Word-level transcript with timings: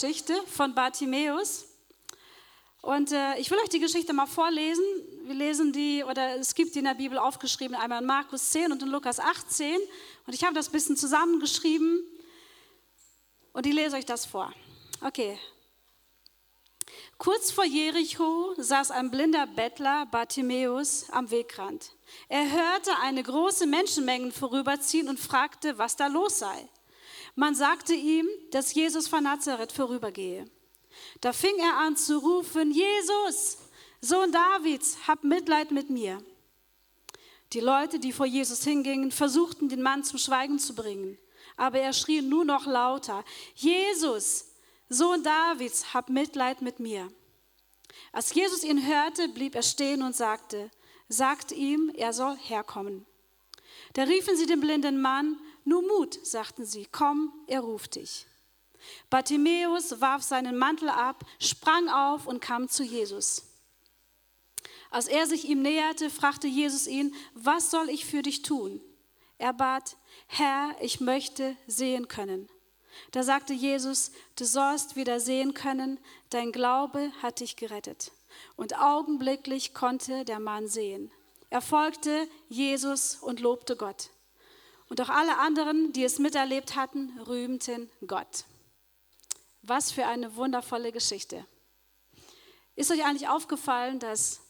Geschichte 0.00 0.32
von 0.46 0.76
Bartimäus. 0.76 1.64
Und 2.82 3.10
äh, 3.10 3.36
ich 3.38 3.50
will 3.50 3.58
euch 3.58 3.68
die 3.68 3.80
Geschichte 3.80 4.12
mal 4.12 4.26
vorlesen. 4.26 4.84
Wir 5.24 5.34
lesen 5.34 5.72
die, 5.72 6.04
oder 6.04 6.36
es 6.36 6.54
gibt 6.54 6.76
die 6.76 6.78
in 6.78 6.84
der 6.84 6.94
Bibel 6.94 7.18
aufgeschrieben, 7.18 7.74
einmal 7.74 8.00
in 8.00 8.06
Markus 8.06 8.50
10 8.50 8.70
und 8.70 8.80
in 8.80 8.90
Lukas 8.90 9.18
18. 9.18 9.76
Und 10.24 10.32
ich 10.32 10.44
habe 10.44 10.54
das 10.54 10.68
ein 10.68 10.72
bisschen 10.72 10.96
zusammengeschrieben 10.96 12.00
und 13.52 13.66
ich 13.66 13.74
lese 13.74 13.96
euch 13.96 14.06
das 14.06 14.24
vor. 14.24 14.52
Okay. 15.00 15.36
Kurz 17.16 17.50
vor 17.50 17.64
Jericho 17.64 18.54
saß 18.56 18.92
ein 18.92 19.10
blinder 19.10 19.48
Bettler, 19.48 20.06
Bartimäus, 20.06 21.10
am 21.10 21.28
Wegrand. 21.32 21.90
Er 22.28 22.48
hörte 22.48 22.92
eine 23.02 23.24
große 23.24 23.66
Menschenmenge 23.66 24.30
vorüberziehen 24.30 25.08
und 25.08 25.18
fragte, 25.18 25.76
was 25.76 25.96
da 25.96 26.06
los 26.06 26.38
sei. 26.38 26.68
Man 27.38 27.54
sagte 27.54 27.94
ihm, 27.94 28.28
dass 28.50 28.74
Jesus 28.74 29.06
von 29.06 29.22
Nazareth 29.22 29.70
vorübergehe. 29.70 30.44
Da 31.20 31.32
fing 31.32 31.56
er 31.60 31.76
an 31.76 31.96
zu 31.96 32.18
rufen, 32.18 32.72
Jesus, 32.72 33.58
Sohn 34.00 34.32
Davids, 34.32 34.98
hab 35.06 35.22
Mitleid 35.22 35.70
mit 35.70 35.88
mir. 35.88 36.20
Die 37.52 37.60
Leute, 37.60 38.00
die 38.00 38.10
vor 38.10 38.26
Jesus 38.26 38.64
hingingen, 38.64 39.12
versuchten, 39.12 39.68
den 39.68 39.82
Mann 39.82 40.02
zum 40.02 40.18
Schweigen 40.18 40.58
zu 40.58 40.74
bringen. 40.74 41.16
Aber 41.56 41.78
er 41.78 41.92
schrie 41.92 42.22
nur 42.22 42.44
noch 42.44 42.66
lauter, 42.66 43.24
Jesus, 43.54 44.46
Sohn 44.88 45.22
Davids, 45.22 45.94
hab 45.94 46.08
Mitleid 46.08 46.60
mit 46.60 46.80
mir. 46.80 47.06
Als 48.10 48.34
Jesus 48.34 48.64
ihn 48.64 48.84
hörte, 48.84 49.28
blieb 49.28 49.54
er 49.54 49.62
stehen 49.62 50.02
und 50.02 50.16
sagte, 50.16 50.72
sagt 51.08 51.52
ihm, 51.52 51.92
er 51.94 52.12
soll 52.12 52.36
herkommen. 52.36 53.06
Da 53.98 54.04
riefen 54.04 54.36
sie 54.36 54.46
den 54.46 54.60
blinden 54.60 55.00
Mann, 55.00 55.40
nur 55.64 55.82
Mut, 55.82 56.24
sagten 56.24 56.64
sie, 56.64 56.86
komm, 56.86 57.32
er 57.48 57.62
ruft 57.62 57.96
dich. 57.96 58.26
Bartimäus 59.10 60.00
warf 60.00 60.22
seinen 60.22 60.56
Mantel 60.56 60.88
ab, 60.88 61.26
sprang 61.40 61.88
auf 61.88 62.28
und 62.28 62.38
kam 62.38 62.68
zu 62.68 62.84
Jesus. 62.84 63.42
Als 64.92 65.08
er 65.08 65.26
sich 65.26 65.48
ihm 65.48 65.62
näherte, 65.62 66.10
fragte 66.10 66.46
Jesus 66.46 66.86
ihn, 66.86 67.12
was 67.34 67.72
soll 67.72 67.88
ich 67.88 68.04
für 68.04 68.22
dich 68.22 68.42
tun? 68.42 68.80
Er 69.36 69.52
bat, 69.52 69.96
Herr, 70.28 70.76
ich 70.80 71.00
möchte 71.00 71.56
sehen 71.66 72.06
können. 72.06 72.48
Da 73.10 73.24
sagte 73.24 73.52
Jesus, 73.52 74.12
du 74.36 74.44
sollst 74.44 74.94
wieder 74.94 75.18
sehen 75.18 75.54
können, 75.54 75.98
dein 76.30 76.52
Glaube 76.52 77.10
hat 77.20 77.40
dich 77.40 77.56
gerettet. 77.56 78.12
Und 78.54 78.78
augenblicklich 78.78 79.74
konnte 79.74 80.24
der 80.24 80.38
Mann 80.38 80.68
sehen. 80.68 81.10
Er 81.50 81.60
folgte 81.60 82.28
Jesus 82.48 83.16
und 83.16 83.40
lobte 83.40 83.76
Gott. 83.76 84.10
Und 84.88 85.00
auch 85.00 85.08
alle 85.08 85.38
anderen, 85.38 85.92
die 85.92 86.04
es 86.04 86.18
miterlebt 86.18 86.76
hatten, 86.76 87.18
rühmten 87.26 87.90
Gott. 88.06 88.44
Was 89.62 89.92
für 89.92 90.06
eine 90.06 90.36
wundervolle 90.36 90.92
Geschichte. 90.92 91.44
Ist 92.74 92.90
euch 92.90 93.04
eigentlich 93.04 93.28
aufgefallen, 93.28 93.98
dass 93.98 94.40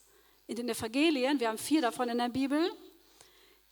in 0.46 0.56
den 0.56 0.68
Evangelien, 0.68 1.40
wir 1.40 1.48
haben 1.48 1.58
vier 1.58 1.82
davon 1.82 2.08
in 2.08 2.18
der 2.18 2.28
Bibel, 2.28 2.70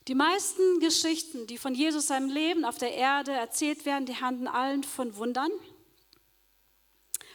die 0.09 0.15
meisten 0.15 0.79
Geschichten, 0.79 1.47
die 1.47 1.59
von 1.59 1.75
Jesus 1.75 2.07
seinem 2.07 2.31
Leben 2.31 2.65
auf 2.65 2.79
der 2.79 2.95
Erde 2.95 3.33
erzählt 3.33 3.85
werden, 3.87 4.07
die 4.07 4.17
handeln 4.17 4.47
allen 4.47 4.85
von 4.85 5.17
Wundern. 5.17 5.51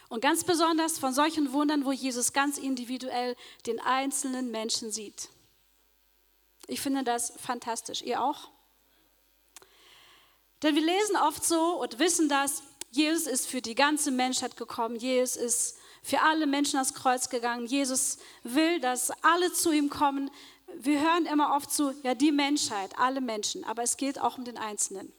Und 0.08 0.20
ganz 0.20 0.44
besonders 0.44 0.98
von 0.98 1.12
solchen 1.12 1.52
Wundern, 1.52 1.84
wo 1.84 1.92
Jesus 1.92 2.32
ganz 2.32 2.58
individuell 2.58 3.36
den 3.66 3.78
einzelnen 3.80 4.50
Menschen 4.50 4.90
sieht. 4.90 5.28
Ich 6.72 6.80
finde 6.80 7.04
das 7.04 7.34
fantastisch. 7.36 8.00
Ihr 8.00 8.22
auch? 8.22 8.48
Denn 10.62 10.74
wir 10.74 10.82
lesen 10.82 11.16
oft 11.16 11.44
so 11.44 11.82
und 11.82 11.98
wissen 11.98 12.30
das, 12.30 12.62
Jesus 12.90 13.26
ist 13.26 13.46
für 13.46 13.60
die 13.60 13.74
ganze 13.74 14.10
Menschheit 14.10 14.56
gekommen. 14.56 14.96
Jesus 14.96 15.36
ist 15.36 15.78
für 16.02 16.22
alle 16.22 16.46
Menschen 16.46 16.76
ans 16.76 16.94
Kreuz 16.94 17.28
gegangen. 17.28 17.66
Jesus 17.66 18.16
will, 18.42 18.80
dass 18.80 19.10
alle 19.22 19.52
zu 19.52 19.70
ihm 19.70 19.90
kommen. 19.90 20.30
Wir 20.74 21.00
hören 21.00 21.26
immer 21.26 21.54
oft 21.54 21.70
zu, 21.70 21.94
ja, 22.02 22.14
die 22.14 22.32
Menschheit, 22.32 22.98
alle 22.98 23.20
Menschen, 23.20 23.64
aber 23.64 23.82
es 23.82 23.98
geht 23.98 24.18
auch 24.18 24.38
um 24.38 24.44
den 24.44 24.56
Einzelnen. 24.56 25.12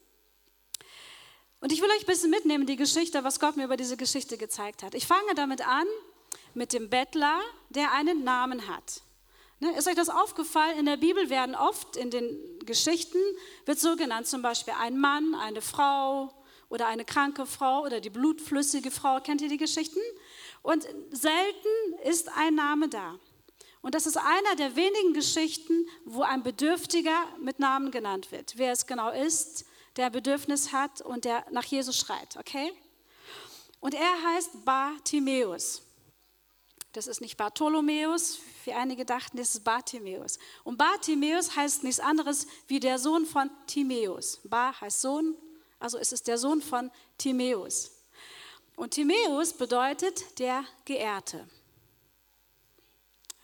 Und 1.59 1.71
ich 1.71 1.81
will 1.81 1.89
euch 1.91 2.01
ein 2.01 2.07
bisschen 2.07 2.31
mitnehmen, 2.31 2.65
die 2.65 2.77
Geschichte, 2.77 3.23
was 3.23 3.39
Gott 3.39 3.57
mir 3.57 3.65
über 3.65 3.77
diese 3.77 3.95
Geschichte 3.95 4.37
gezeigt 4.37 4.81
hat. 4.81 4.95
Ich 4.95 5.05
fange 5.05 5.35
damit 5.35 5.65
an, 5.65 5.85
mit 6.55 6.73
dem 6.73 6.89
Bettler, 6.89 7.39
der 7.69 7.91
einen 7.91 8.23
Namen 8.23 8.67
hat. 8.67 9.01
Ne, 9.63 9.77
ist 9.77 9.87
euch 9.87 9.95
das 9.95 10.09
aufgefallen? 10.09 10.77
In 10.77 10.85
der 10.85 10.97
Bibel 10.97 11.29
werden 11.29 11.55
oft 11.55 11.95
in 11.95 12.11
den 12.11 12.59
Geschichten, 12.65 13.17
wird 13.65 13.79
so 13.79 13.95
genannt, 13.95 14.27
zum 14.27 14.41
Beispiel 14.41 14.73
ein 14.77 14.99
Mann, 14.99 15.35
eine 15.35 15.61
Frau 15.61 16.33
oder 16.67 16.87
eine 16.87 17.05
kranke 17.05 17.45
Frau 17.45 17.83
oder 17.83 18.01
die 18.01 18.09
blutflüssige 18.09 18.91
Frau. 18.91 19.21
Kennt 19.21 19.41
ihr 19.41 19.47
die 19.47 19.55
Geschichten? 19.55 20.01
Und 20.63 20.83
selten 21.11 21.93
ist 22.03 22.27
ein 22.35 22.55
Name 22.55 22.89
da. 22.89 23.17
Und 23.81 23.95
das 23.95 24.05
ist 24.05 24.17
einer 24.17 24.57
der 24.57 24.75
wenigen 24.75 25.13
Geschichten, 25.13 25.87
wo 26.03 26.23
ein 26.23 26.43
Bedürftiger 26.43 27.15
mit 27.39 27.59
Namen 27.59 27.89
genannt 27.89 28.33
wird. 28.33 28.57
Wer 28.57 28.73
es 28.73 28.85
genau 28.85 29.11
ist, 29.11 29.63
der 29.95 30.09
Bedürfnis 30.09 30.73
hat 30.73 30.99
und 30.99 31.23
der 31.23 31.45
nach 31.51 31.63
Jesus 31.63 31.97
schreit, 31.97 32.35
okay? 32.37 32.73
Und 33.79 33.93
er 33.93 34.23
heißt 34.23 34.65
Bartimäus. 34.65 35.83
Das 36.91 37.07
ist 37.07 37.21
nicht 37.21 37.37
Bartholomäus, 37.37 38.39
wie 38.65 38.73
einige 38.73 39.05
dachten, 39.05 39.37
das 39.37 39.55
ist 39.55 39.63
Bartimäus. 39.63 40.39
Und 40.63 40.77
Bartimäus 40.77 41.55
heißt 41.55 41.83
nichts 41.83 41.99
anderes 41.99 42.47
wie 42.67 42.79
der 42.79 42.99
Sohn 42.99 43.25
von 43.25 43.49
Timäus. 43.67 44.39
Bar 44.43 44.79
heißt 44.79 45.01
Sohn, 45.01 45.35
also 45.79 45.97
ist 45.97 46.13
es 46.13 46.23
der 46.23 46.37
Sohn 46.37 46.61
von 46.61 46.91
Timäus. 47.17 47.91
Und 48.75 48.91
Timäus 48.91 49.53
bedeutet 49.53 50.39
der 50.39 50.65
Geehrte. 50.85 51.47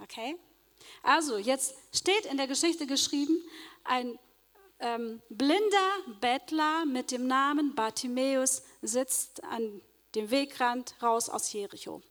Okay? 0.01 0.37
Also, 1.03 1.37
jetzt 1.37 1.75
steht 1.93 2.25
in 2.25 2.37
der 2.37 2.47
Geschichte 2.47 2.87
geschrieben, 2.87 3.41
ein 3.83 4.17
ähm, 4.79 5.21
blinder 5.29 6.17
Bettler 6.21 6.85
mit 6.85 7.11
dem 7.11 7.27
Namen 7.27 7.75
Bartimäus 7.75 8.63
sitzt 8.81 9.43
an 9.43 9.81
dem 10.15 10.31
Wegrand 10.31 10.95
raus 11.01 11.29
aus 11.29 11.51
Jericho. 11.51 12.01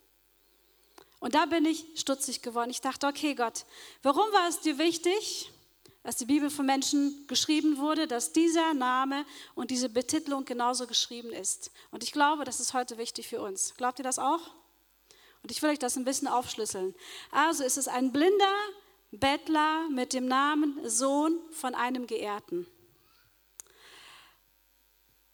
Und 1.20 1.34
da 1.34 1.46
bin 1.46 1.64
ich 1.64 1.84
stutzig 1.96 2.42
geworden. 2.42 2.70
Ich 2.70 2.80
dachte, 2.80 3.06
okay 3.06 3.34
Gott, 3.34 3.64
warum 4.02 4.30
war 4.32 4.48
es 4.48 4.60
dir 4.60 4.78
wichtig, 4.78 5.50
dass 6.04 6.16
die 6.16 6.26
Bibel 6.26 6.48
von 6.48 6.64
Menschen 6.64 7.26
geschrieben 7.26 7.78
wurde, 7.78 8.06
dass 8.06 8.32
dieser 8.32 8.72
Name 8.72 9.26
und 9.54 9.70
diese 9.70 9.88
Betitelung 9.88 10.44
genauso 10.44 10.86
geschrieben 10.86 11.32
ist? 11.32 11.72
Und 11.90 12.04
ich 12.04 12.12
glaube, 12.12 12.44
das 12.44 12.60
ist 12.60 12.72
heute 12.72 12.98
wichtig 12.98 13.28
für 13.28 13.40
uns. 13.40 13.74
Glaubt 13.76 13.98
ihr 13.98 14.04
das 14.04 14.18
auch? 14.18 14.54
Und 15.42 15.50
ich 15.50 15.62
will 15.62 15.70
euch 15.70 15.78
das 15.78 15.96
ein 15.96 16.04
bisschen 16.04 16.28
aufschlüsseln. 16.28 16.94
Also 17.30 17.64
ist 17.64 17.78
es 17.78 17.88
ein 17.88 18.12
blinder 18.12 18.54
Bettler 19.10 19.88
mit 19.90 20.12
dem 20.12 20.26
Namen 20.26 20.88
Sohn 20.88 21.38
von 21.50 21.74
einem 21.74 22.06
Geehrten. 22.06 22.66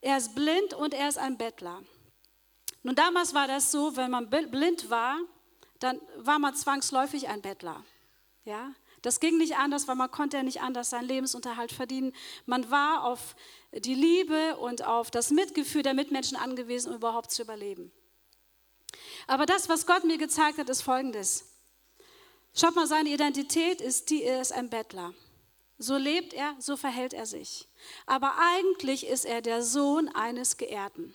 Er 0.00 0.16
ist 0.16 0.34
blind 0.34 0.74
und 0.74 0.94
er 0.94 1.08
ist 1.08 1.18
ein 1.18 1.38
Bettler. 1.38 1.82
Nun, 2.82 2.94
damals 2.94 3.32
war 3.34 3.48
das 3.48 3.72
so, 3.72 3.96
wenn 3.96 4.10
man 4.10 4.28
blind 4.28 4.90
war, 4.90 5.18
dann 5.84 6.00
war 6.16 6.38
man 6.38 6.54
zwangsläufig 6.54 7.28
ein 7.28 7.42
Bettler. 7.42 7.84
Ja? 8.44 8.74
Das 9.02 9.20
ging 9.20 9.36
nicht 9.36 9.56
anders, 9.56 9.86
weil 9.86 9.96
man 9.96 10.10
konnte 10.10 10.38
ja 10.38 10.42
nicht 10.42 10.62
anders 10.62 10.90
seinen 10.90 11.06
Lebensunterhalt 11.06 11.72
verdienen. 11.72 12.14
Man 12.46 12.70
war 12.70 13.04
auf 13.04 13.36
die 13.72 13.94
Liebe 13.94 14.56
und 14.56 14.82
auf 14.82 15.10
das 15.10 15.30
Mitgefühl 15.30 15.82
der 15.82 15.92
Mitmenschen 15.92 16.38
angewiesen, 16.38 16.88
um 16.88 16.96
überhaupt 16.96 17.30
zu 17.30 17.42
überleben. 17.42 17.92
Aber 19.26 19.44
das, 19.44 19.68
was 19.68 19.86
Gott 19.86 20.04
mir 20.04 20.16
gezeigt 20.16 20.56
hat, 20.56 20.70
ist 20.70 20.80
Folgendes. 20.80 21.50
Schaut 22.54 22.74
mal, 22.74 22.86
seine 22.86 23.10
Identität 23.10 23.82
ist 23.82 24.08
die, 24.08 24.22
er 24.22 24.40
ist 24.40 24.52
ein 24.52 24.70
Bettler. 24.70 25.12
So 25.76 25.98
lebt 25.98 26.32
er, 26.32 26.54
so 26.58 26.78
verhält 26.78 27.12
er 27.12 27.26
sich. 27.26 27.68
Aber 28.06 28.36
eigentlich 28.38 29.06
ist 29.06 29.26
er 29.26 29.42
der 29.42 29.62
Sohn 29.62 30.08
eines 30.08 30.56
Geehrten. 30.56 31.14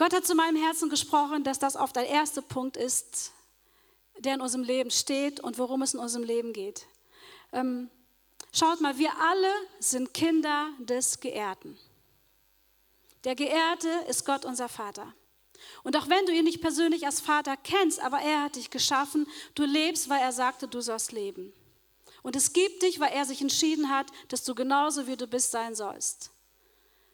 Gott 0.00 0.14
hat 0.14 0.26
zu 0.26 0.34
meinem 0.34 0.56
Herzen 0.56 0.88
gesprochen, 0.88 1.44
dass 1.44 1.58
das 1.58 1.76
oft 1.76 1.94
der 1.94 2.08
erste 2.08 2.40
Punkt 2.40 2.78
ist, 2.78 3.32
der 4.16 4.32
in 4.32 4.40
unserem 4.40 4.64
Leben 4.64 4.90
steht 4.90 5.40
und 5.40 5.58
worum 5.58 5.82
es 5.82 5.92
in 5.92 6.00
unserem 6.00 6.24
Leben 6.24 6.54
geht. 6.54 6.86
Ähm, 7.52 7.90
schaut 8.50 8.80
mal, 8.80 8.96
wir 8.96 9.10
alle 9.20 9.52
sind 9.78 10.14
Kinder 10.14 10.70
des 10.78 11.20
Geehrten. 11.20 11.78
Der 13.24 13.34
Geehrte 13.34 13.90
ist 14.08 14.24
Gott 14.24 14.46
unser 14.46 14.70
Vater. 14.70 15.12
Und 15.82 15.94
auch 15.98 16.08
wenn 16.08 16.24
du 16.24 16.32
ihn 16.32 16.44
nicht 16.44 16.62
persönlich 16.62 17.04
als 17.04 17.20
Vater 17.20 17.58
kennst, 17.58 18.00
aber 18.00 18.20
er 18.20 18.44
hat 18.44 18.56
dich 18.56 18.70
geschaffen, 18.70 19.26
du 19.54 19.66
lebst, 19.66 20.08
weil 20.08 20.22
er 20.22 20.32
sagte, 20.32 20.66
du 20.66 20.80
sollst 20.80 21.12
leben. 21.12 21.52
Und 22.22 22.36
es 22.36 22.54
gibt 22.54 22.84
dich, 22.84 23.00
weil 23.00 23.12
er 23.12 23.26
sich 23.26 23.42
entschieden 23.42 23.90
hat, 23.90 24.06
dass 24.28 24.44
du 24.44 24.54
genauso 24.54 25.06
wie 25.06 25.18
du 25.18 25.26
bist 25.26 25.50
sein 25.50 25.74
sollst. 25.74 26.30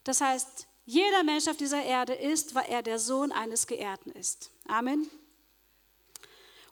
Das 0.04 0.20
heißt, 0.20 0.68
jeder 0.86 1.24
Mensch 1.24 1.48
auf 1.48 1.56
dieser 1.56 1.82
Erde 1.82 2.14
ist, 2.14 2.54
weil 2.54 2.66
er 2.70 2.82
der 2.82 3.00
Sohn 3.00 3.32
eines 3.32 3.66
Geehrten 3.66 4.12
ist. 4.12 4.50
Amen. 4.68 5.10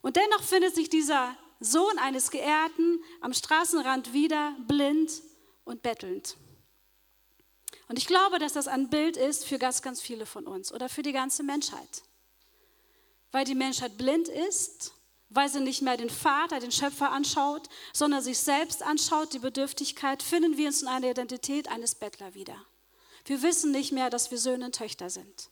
Und 0.02 0.16
dennoch 0.16 0.42
findet 0.42 0.74
sich 0.74 0.88
dieser 0.88 1.36
Sohn 1.58 1.98
eines 1.98 2.30
Geehrten 2.30 3.02
am 3.20 3.34
Straßenrand 3.34 4.12
wieder, 4.12 4.56
blind 4.68 5.10
und 5.64 5.82
bettelnd. 5.82 6.36
Und 7.88 7.98
ich 7.98 8.06
glaube, 8.06 8.38
dass 8.38 8.52
das 8.52 8.68
ein 8.68 8.88
Bild 8.88 9.16
ist 9.16 9.46
für 9.46 9.58
ganz, 9.58 9.82
ganz 9.82 10.00
viele 10.00 10.26
von 10.26 10.46
uns 10.46 10.72
oder 10.72 10.88
für 10.88 11.02
die 11.02 11.12
ganze 11.12 11.42
Menschheit. 11.42 12.02
Weil 13.32 13.44
die 13.44 13.56
Menschheit 13.56 13.98
blind 13.98 14.28
ist, 14.28 14.92
weil 15.28 15.48
sie 15.48 15.60
nicht 15.60 15.82
mehr 15.82 15.96
den 15.96 16.10
Vater, 16.10 16.60
den 16.60 16.70
Schöpfer 16.70 17.10
anschaut, 17.10 17.68
sondern 17.92 18.22
sich 18.22 18.38
selbst 18.38 18.82
anschaut, 18.82 19.32
die 19.32 19.40
Bedürftigkeit, 19.40 20.22
finden 20.22 20.56
wir 20.56 20.68
uns 20.68 20.82
in 20.82 20.88
einer 20.88 21.10
Identität 21.10 21.68
eines 21.68 21.96
Bettler 21.96 22.34
wieder. 22.34 22.64
Wir 23.24 23.42
wissen 23.42 23.70
nicht 23.70 23.92
mehr, 23.92 24.10
dass 24.10 24.30
wir 24.30 24.38
Söhne 24.38 24.66
und 24.66 24.74
Töchter 24.74 25.10
sind. 25.10 25.50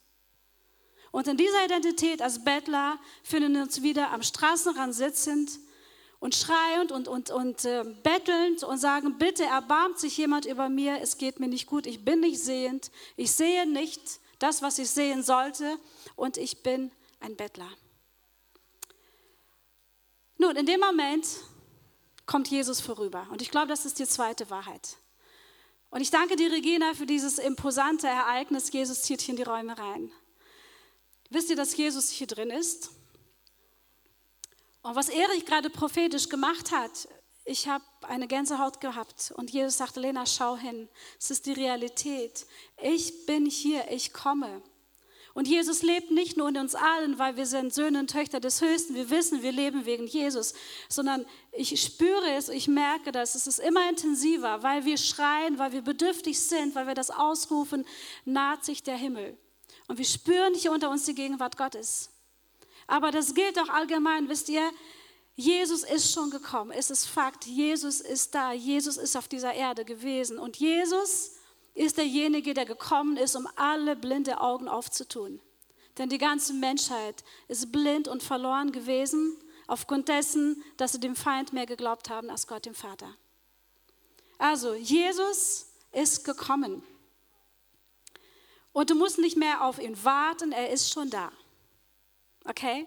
Und 1.10 1.26
in 1.28 1.36
dieser 1.36 1.64
Identität 1.64 2.22
als 2.22 2.42
Bettler 2.42 2.98
finden 3.22 3.54
wir 3.54 3.62
uns 3.62 3.82
wieder 3.82 4.10
am 4.12 4.22
Straßenrand 4.22 4.94
sitzend 4.94 5.58
und 6.20 6.34
schreiend 6.34 6.90
und, 6.90 7.08
und, 7.08 7.30
und 7.30 7.64
äh, 7.64 7.84
bettelnd 8.02 8.62
und 8.62 8.78
sagen, 8.78 9.18
bitte 9.18 9.44
erbarmt 9.44 9.98
sich 9.98 10.16
jemand 10.16 10.46
über 10.46 10.68
mir, 10.68 11.00
es 11.00 11.18
geht 11.18 11.40
mir 11.40 11.48
nicht 11.48 11.66
gut, 11.66 11.86
ich 11.86 12.04
bin 12.04 12.20
nicht 12.20 12.40
sehend, 12.40 12.90
ich 13.16 13.32
sehe 13.32 13.68
nicht 13.68 14.20
das, 14.38 14.62
was 14.62 14.78
ich 14.78 14.88
sehen 14.88 15.22
sollte 15.22 15.78
und 16.16 16.36
ich 16.36 16.62
bin 16.62 16.90
ein 17.20 17.36
Bettler. 17.36 17.68
Nun, 20.38 20.56
in 20.56 20.66
dem 20.66 20.80
Moment 20.80 21.26
kommt 22.24 22.48
Jesus 22.48 22.80
vorüber 22.80 23.26
und 23.30 23.42
ich 23.42 23.50
glaube, 23.50 23.68
das 23.68 23.84
ist 23.84 23.98
die 23.98 24.06
zweite 24.06 24.48
Wahrheit. 24.48 24.96
Und 25.92 26.00
ich 26.00 26.10
danke 26.10 26.36
dir, 26.36 26.50
Regina, 26.50 26.94
für 26.94 27.04
dieses 27.04 27.38
imposante 27.38 28.06
Ereignis. 28.06 28.72
Jesus 28.72 29.02
zieht 29.02 29.20
hier 29.20 29.32
in 29.32 29.36
die 29.36 29.42
Räume 29.42 29.78
rein. 29.78 30.10
Wisst 31.28 31.50
ihr, 31.50 31.56
dass 31.56 31.76
Jesus 31.76 32.08
hier 32.08 32.26
drin 32.26 32.48
ist? 32.48 32.92
Und 34.80 34.96
was 34.96 35.10
Erich 35.10 35.44
gerade 35.44 35.68
prophetisch 35.68 36.30
gemacht 36.30 36.72
hat, 36.72 37.08
ich 37.44 37.68
habe 37.68 37.84
eine 38.00 38.26
Gänsehaut 38.26 38.80
gehabt 38.80 39.34
und 39.36 39.50
Jesus 39.50 39.76
sagte, 39.76 40.00
Lena, 40.00 40.24
schau 40.24 40.56
hin, 40.56 40.88
es 41.18 41.30
ist 41.30 41.44
die 41.44 41.52
Realität. 41.52 42.46
Ich 42.80 43.26
bin 43.26 43.44
hier, 43.44 43.90
ich 43.90 44.14
komme. 44.14 44.62
Und 45.34 45.48
Jesus 45.48 45.82
lebt 45.82 46.10
nicht 46.10 46.36
nur 46.36 46.48
in 46.48 46.58
uns 46.58 46.74
allen, 46.74 47.18
weil 47.18 47.36
wir 47.36 47.46
sind 47.46 47.72
Söhne 47.72 48.00
und 48.00 48.10
Töchter 48.10 48.38
des 48.38 48.60
Höchsten, 48.60 48.94
wir 48.94 49.08
wissen, 49.08 49.42
wir 49.42 49.52
leben 49.52 49.86
wegen 49.86 50.06
Jesus, 50.06 50.52
sondern 50.88 51.24
ich 51.52 51.80
spüre 51.80 52.32
es, 52.32 52.48
ich 52.48 52.68
merke 52.68 53.12
das, 53.12 53.34
es 53.34 53.46
ist 53.46 53.58
immer 53.58 53.88
intensiver, 53.88 54.62
weil 54.62 54.84
wir 54.84 54.98
schreien, 54.98 55.58
weil 55.58 55.72
wir 55.72 55.82
bedürftig 55.82 56.38
sind, 56.38 56.74
weil 56.74 56.86
wir 56.86 56.94
das 56.94 57.10
ausrufen, 57.10 57.86
naht 58.24 58.64
sich 58.64 58.82
der 58.82 58.96
Himmel. 58.96 59.38
Und 59.88 59.98
wir 59.98 60.04
spüren 60.04 60.54
hier 60.54 60.72
unter 60.72 60.90
uns 60.90 61.04
die 61.04 61.14
Gegenwart 61.14 61.56
Gottes. 61.56 62.10
Aber 62.86 63.10
das 63.10 63.34
gilt 63.34 63.58
auch 63.58 63.68
allgemein, 63.68 64.28
wisst 64.28 64.48
ihr, 64.48 64.70
Jesus 65.34 65.82
ist 65.82 66.12
schon 66.12 66.30
gekommen. 66.30 66.72
Es 66.72 66.90
ist 66.90 67.06
Fakt, 67.06 67.46
Jesus 67.46 68.00
ist 68.00 68.34
da. 68.34 68.52
Jesus 68.52 68.98
ist 68.98 69.16
auf 69.16 69.28
dieser 69.28 69.54
Erde 69.54 69.84
gewesen. 69.84 70.38
Und 70.38 70.58
Jesus 70.58 71.36
ist 71.74 71.98
derjenige, 71.98 72.54
der 72.54 72.66
gekommen 72.66 73.16
ist, 73.16 73.34
um 73.34 73.48
alle 73.56 73.96
blinde 73.96 74.40
Augen 74.40 74.68
aufzutun. 74.68 75.40
Denn 75.98 76.08
die 76.08 76.18
ganze 76.18 76.52
Menschheit 76.54 77.24
ist 77.48 77.72
blind 77.72 78.08
und 78.08 78.22
verloren 78.22 78.72
gewesen, 78.72 79.36
aufgrund 79.66 80.08
dessen, 80.08 80.62
dass 80.76 80.92
sie 80.92 81.00
dem 81.00 81.16
Feind 81.16 81.52
mehr 81.52 81.66
geglaubt 81.66 82.10
haben 82.10 82.30
als 82.30 82.46
Gott 82.46 82.66
dem 82.66 82.74
Vater. 82.74 83.14
Also, 84.38 84.74
Jesus 84.74 85.66
ist 85.92 86.24
gekommen. 86.24 86.82
Und 88.72 88.90
du 88.90 88.94
musst 88.94 89.18
nicht 89.18 89.36
mehr 89.36 89.64
auf 89.64 89.78
ihn 89.78 90.02
warten, 90.02 90.52
er 90.52 90.70
ist 90.70 90.90
schon 90.90 91.10
da. 91.10 91.30
Okay? 92.44 92.86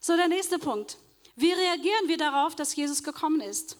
So, 0.00 0.16
der 0.16 0.28
nächste 0.28 0.58
Punkt. 0.58 0.96
Wie 1.36 1.52
reagieren 1.52 2.08
wir 2.08 2.16
darauf, 2.16 2.56
dass 2.56 2.74
Jesus 2.74 3.02
gekommen 3.02 3.40
ist? 3.40 3.76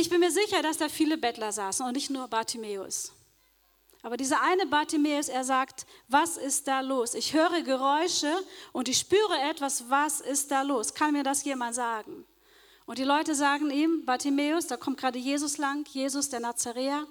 Ich 0.00 0.08
bin 0.08 0.20
mir 0.20 0.30
sicher, 0.30 0.62
dass 0.62 0.76
da 0.76 0.88
viele 0.88 1.18
Bettler 1.18 1.50
saßen 1.50 1.84
und 1.84 1.94
nicht 1.94 2.08
nur 2.08 2.28
Bartimäus. 2.28 3.12
Aber 4.00 4.16
dieser 4.16 4.40
eine 4.42 4.64
Bartimäus, 4.64 5.28
er 5.28 5.42
sagt, 5.42 5.86
was 6.06 6.36
ist 6.36 6.68
da 6.68 6.82
los? 6.82 7.14
Ich 7.14 7.34
höre 7.34 7.62
Geräusche 7.62 8.32
und 8.72 8.88
ich 8.88 8.98
spüre 8.98 9.40
etwas, 9.50 9.90
was 9.90 10.20
ist 10.20 10.52
da 10.52 10.62
los? 10.62 10.94
Kann 10.94 11.14
mir 11.14 11.24
das 11.24 11.42
jemand 11.42 11.74
sagen? 11.74 12.24
Und 12.86 12.98
die 12.98 13.04
Leute 13.04 13.34
sagen 13.34 13.72
ihm, 13.72 14.04
Bartimäus, 14.04 14.68
da 14.68 14.76
kommt 14.76 14.98
gerade 14.98 15.18
Jesus 15.18 15.58
lang, 15.58 15.84
Jesus 15.88 16.28
der 16.28 16.38
Nazaräer. 16.38 17.04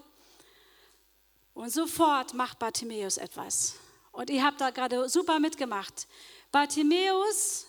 Und 1.54 1.74
sofort 1.74 2.34
macht 2.36 2.58
Bartimäus 2.58 3.18
etwas. 3.18 3.76
Und 4.14 4.30
ihr 4.30 4.46
habt 4.46 4.62
da 4.62 4.70
gerade 4.70 5.10
super 5.10 5.40
mitgemacht. 5.40 6.08
Bartimäus 6.54 7.67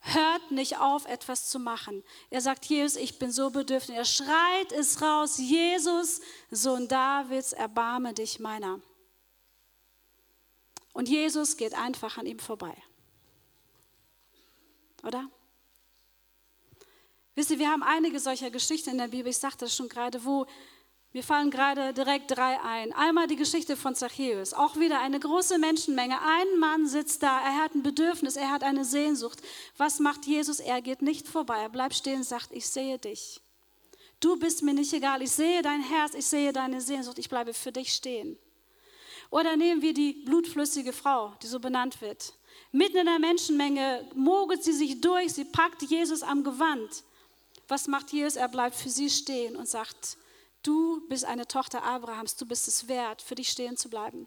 hört 0.00 0.50
nicht 0.50 0.78
auf, 0.78 1.06
etwas 1.06 1.48
zu 1.48 1.58
machen. 1.58 2.02
Er 2.30 2.40
sagt, 2.40 2.64
Jesus, 2.66 3.00
ich 3.00 3.18
bin 3.18 3.30
so 3.30 3.50
bedürftig. 3.50 3.96
Er 3.96 4.04
schreit 4.04 4.72
es 4.72 5.00
raus, 5.02 5.38
Jesus, 5.38 6.20
Sohn 6.50 6.88
Davids, 6.88 7.52
erbarme 7.52 8.14
dich 8.14 8.40
meiner. 8.40 8.80
Und 10.92 11.08
Jesus 11.08 11.56
geht 11.56 11.74
einfach 11.74 12.18
an 12.18 12.26
ihm 12.26 12.38
vorbei. 12.38 12.74
Oder? 15.02 15.30
Wisst 17.34 17.50
ihr, 17.50 17.58
wir 17.58 17.70
haben 17.70 17.82
einige 17.82 18.18
solcher 18.18 18.50
Geschichten 18.50 18.90
in 18.90 18.98
der 18.98 19.08
Bibel, 19.08 19.28
ich 19.28 19.38
sagte 19.38 19.64
das 19.64 19.74
schon 19.74 19.88
gerade, 19.88 20.24
wo 20.24 20.46
mir 21.12 21.24
fallen 21.24 21.50
gerade 21.50 21.92
direkt 21.92 22.30
drei 22.30 22.60
ein. 22.60 22.92
Einmal 22.92 23.26
die 23.26 23.36
Geschichte 23.36 23.76
von 23.76 23.96
Zachäus. 23.96 24.54
Auch 24.54 24.76
wieder 24.76 25.00
eine 25.00 25.18
große 25.18 25.58
Menschenmenge. 25.58 26.16
Ein 26.20 26.58
Mann 26.60 26.86
sitzt 26.86 27.24
da, 27.24 27.40
er 27.40 27.56
hat 27.56 27.74
ein 27.74 27.82
Bedürfnis, 27.82 28.36
er 28.36 28.50
hat 28.50 28.62
eine 28.62 28.84
Sehnsucht. 28.84 29.40
Was 29.76 29.98
macht 29.98 30.26
Jesus? 30.26 30.60
Er 30.60 30.80
geht 30.80 31.02
nicht 31.02 31.26
vorbei. 31.26 31.62
Er 31.62 31.68
bleibt 31.68 31.94
stehen 31.94 32.18
und 32.18 32.24
sagt, 32.24 32.52
ich 32.52 32.68
sehe 32.68 32.98
dich. 32.98 33.40
Du 34.20 34.36
bist 34.36 34.62
mir 34.62 34.74
nicht 34.74 34.92
egal. 34.92 35.20
Ich 35.22 35.32
sehe 35.32 35.62
dein 35.62 35.82
Herz, 35.82 36.14
ich 36.14 36.26
sehe 36.26 36.52
deine 36.52 36.80
Sehnsucht. 36.80 37.18
Ich 37.18 37.28
bleibe 37.28 37.54
für 37.54 37.72
dich 37.72 37.92
stehen. 37.92 38.38
Oder 39.30 39.56
nehmen 39.56 39.82
wir 39.82 39.94
die 39.94 40.12
blutflüssige 40.12 40.92
Frau, 40.92 41.32
die 41.42 41.48
so 41.48 41.58
benannt 41.58 42.00
wird. 42.00 42.34
Mitten 42.70 42.98
in 42.98 43.06
der 43.06 43.18
Menschenmenge 43.18 44.08
mogelt 44.14 44.62
sie 44.62 44.72
sich 44.72 45.00
durch, 45.00 45.32
sie 45.32 45.44
packt 45.44 45.82
Jesus 45.82 46.22
am 46.22 46.44
Gewand. 46.44 47.04
Was 47.66 47.88
macht 47.88 48.12
Jesus? 48.12 48.36
Er 48.36 48.48
bleibt 48.48 48.76
für 48.76 48.90
sie 48.90 49.10
stehen 49.10 49.56
und 49.56 49.68
sagt, 49.68 50.16
Du 50.62 51.06
bist 51.08 51.24
eine 51.24 51.46
Tochter 51.46 51.82
Abrahams, 51.82 52.36
du 52.36 52.46
bist 52.46 52.68
es 52.68 52.88
wert, 52.88 53.22
für 53.22 53.34
dich 53.34 53.48
stehen 53.48 53.76
zu 53.76 53.88
bleiben. 53.88 54.26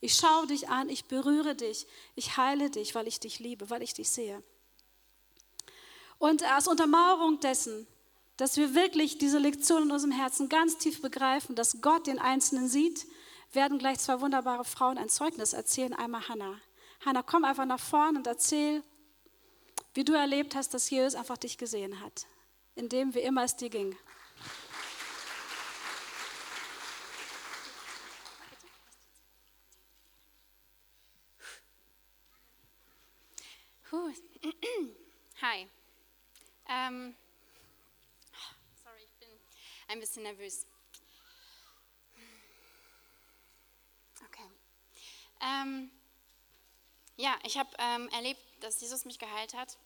Ich 0.00 0.16
schaue 0.16 0.46
dich 0.46 0.68
an, 0.68 0.88
ich 0.88 1.06
berühre 1.06 1.54
dich, 1.54 1.86
ich 2.14 2.36
heile 2.36 2.70
dich, 2.70 2.94
weil 2.94 3.06
ich 3.06 3.20
dich 3.20 3.38
liebe, 3.38 3.70
weil 3.70 3.82
ich 3.82 3.94
dich 3.94 4.10
sehe. 4.10 4.42
Und 6.18 6.42
als 6.42 6.68
Untermauerung 6.68 7.40
dessen, 7.40 7.86
dass 8.36 8.56
wir 8.56 8.74
wirklich 8.74 9.18
diese 9.18 9.38
Lektion 9.38 9.84
in 9.84 9.92
unserem 9.92 10.12
Herzen 10.12 10.48
ganz 10.48 10.78
tief 10.78 11.00
begreifen, 11.00 11.54
dass 11.54 11.80
Gott 11.80 12.06
den 12.06 12.18
Einzelnen 12.18 12.68
sieht, 12.68 13.06
werden 13.52 13.78
gleich 13.78 13.98
zwei 13.98 14.20
wunderbare 14.20 14.64
Frauen 14.64 14.98
ein 14.98 15.08
Zeugnis 15.08 15.52
erzählen. 15.52 15.94
Einmal 15.94 16.28
Hannah. 16.28 16.60
Hannah, 17.04 17.22
komm 17.22 17.44
einfach 17.44 17.66
nach 17.66 17.80
vorn 17.80 18.16
und 18.16 18.26
erzähl, 18.26 18.82
wie 19.92 20.04
du 20.04 20.14
erlebt 20.14 20.54
hast, 20.54 20.74
dass 20.74 20.90
Jesus 20.90 21.14
einfach 21.14 21.36
dich 21.36 21.58
gesehen 21.58 22.00
hat, 22.00 22.26
in 22.74 22.88
dem 22.88 23.14
wie 23.14 23.20
immer 23.20 23.44
es 23.44 23.56
dir 23.56 23.70
ging. 23.70 23.96
Puh. 33.94 34.12
Hi. 35.40 35.68
Ähm, 36.68 37.14
sorry, 38.82 39.04
ich 39.04 39.20
bin 39.20 39.28
ein 39.86 40.00
bisschen 40.00 40.24
nervös. 40.24 40.66
Okay. 44.26 44.50
Ähm, 45.40 45.92
ja, 47.16 47.38
ich 47.44 47.56
habe 47.56 47.70
ähm, 47.78 48.08
erlebt, 48.08 48.40
dass 48.58 48.80
Jesus 48.80 49.04
mich 49.04 49.20
geheilt 49.20 49.54
hat. 49.54 49.78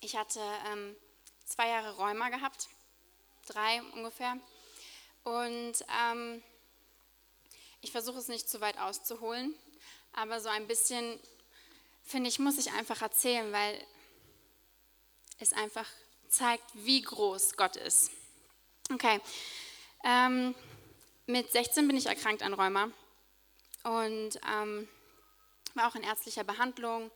Ich 0.00 0.16
hatte 0.16 0.40
ähm, 0.72 0.96
zwei 1.44 1.68
Jahre 1.68 1.94
Rheuma 1.94 2.28
gehabt, 2.30 2.68
drei 3.46 3.82
ungefähr. 3.92 4.36
Und 5.22 5.74
ähm, 6.10 6.42
ich 7.82 7.92
versuche 7.92 8.18
es 8.18 8.26
nicht 8.26 8.50
zu 8.50 8.60
weit 8.60 8.78
auszuholen, 8.78 9.54
aber 10.12 10.40
so 10.40 10.48
ein 10.48 10.66
bisschen 10.66 11.20
finde 12.06 12.28
ich, 12.28 12.38
muss 12.38 12.58
ich 12.58 12.72
einfach 12.72 13.02
erzählen, 13.02 13.52
weil 13.52 13.84
es 15.38 15.52
einfach 15.52 15.86
zeigt, 16.28 16.64
wie 16.74 17.02
groß 17.02 17.56
Gott 17.56 17.76
ist. 17.76 18.10
Okay. 18.92 19.20
Ähm, 20.04 20.54
Mit 21.26 21.50
16 21.50 21.86
bin 21.88 21.96
ich 21.96 22.06
erkrankt 22.06 22.42
an 22.42 22.54
Rheuma 22.54 22.88
und 23.82 24.38
ähm, 24.48 24.88
war 25.74 25.88
auch 25.88 25.96
in 25.96 26.04
ärztlicher 26.04 26.44
Behandlung 26.44 27.10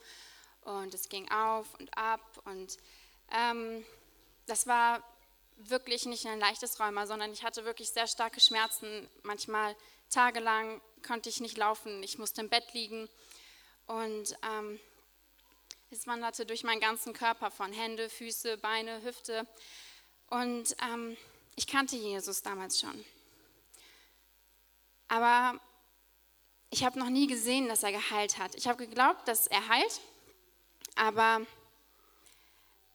und 0.63 0.93
es 0.93 1.09
ging 1.09 1.31
auf 1.31 1.73
und 1.79 1.97
ab 1.97 2.21
und 2.45 2.77
ähm, 3.31 3.85
das 4.47 4.67
war 4.67 5.03
wirklich 5.57 6.07
nicht 6.07 6.27
ein 6.27 6.41
leichtes 6.41 6.81
Rheuma, 6.81 7.07
sondern 7.07 7.33
ich 7.33 7.45
hatte 7.45 7.65
wirklich 7.65 7.91
sehr 7.91 8.09
starke 8.09 8.41
Schmerzen. 8.41 9.09
Manchmal 9.23 9.77
tagelang 10.11 10.81
konnte 11.07 11.29
ich 11.29 11.41
nicht 11.41 11.57
laufen, 11.57 12.03
ich 12.03 12.19
musste 12.19 12.41
im 12.41 12.49
Bett 12.49 12.73
liegen 12.75 13.09
und 13.91 14.37
ähm, 14.43 14.79
es 15.91 16.07
wanderte 16.07 16.47
durch 16.47 16.63
meinen 16.63 16.81
ganzen 16.81 17.13
Körper 17.13 17.51
von 17.51 17.73
Hände, 17.73 18.09
Füße, 18.09 18.57
Beine, 18.59 19.03
Hüfte 19.03 19.47
und 20.29 20.77
ähm, 20.81 21.17
ich 21.57 21.67
kannte 21.67 21.97
Jesus 21.97 22.43
damals 22.43 22.79
schon. 22.79 23.05
Aber 25.09 25.61
ich 26.71 26.85
habe 26.85 27.01
noch 27.01 27.09
nie 27.09 27.27
gesehen, 27.27 27.67
dass 27.67 27.83
er 27.83 27.91
geheilt 27.91 28.39
hat. 28.39 28.55
Ich 28.55 28.69
habe 28.69 28.87
geglaubt, 28.87 29.27
dass 29.27 29.49
er 29.49 29.67
heilt, 29.67 30.01
aber 30.95 31.45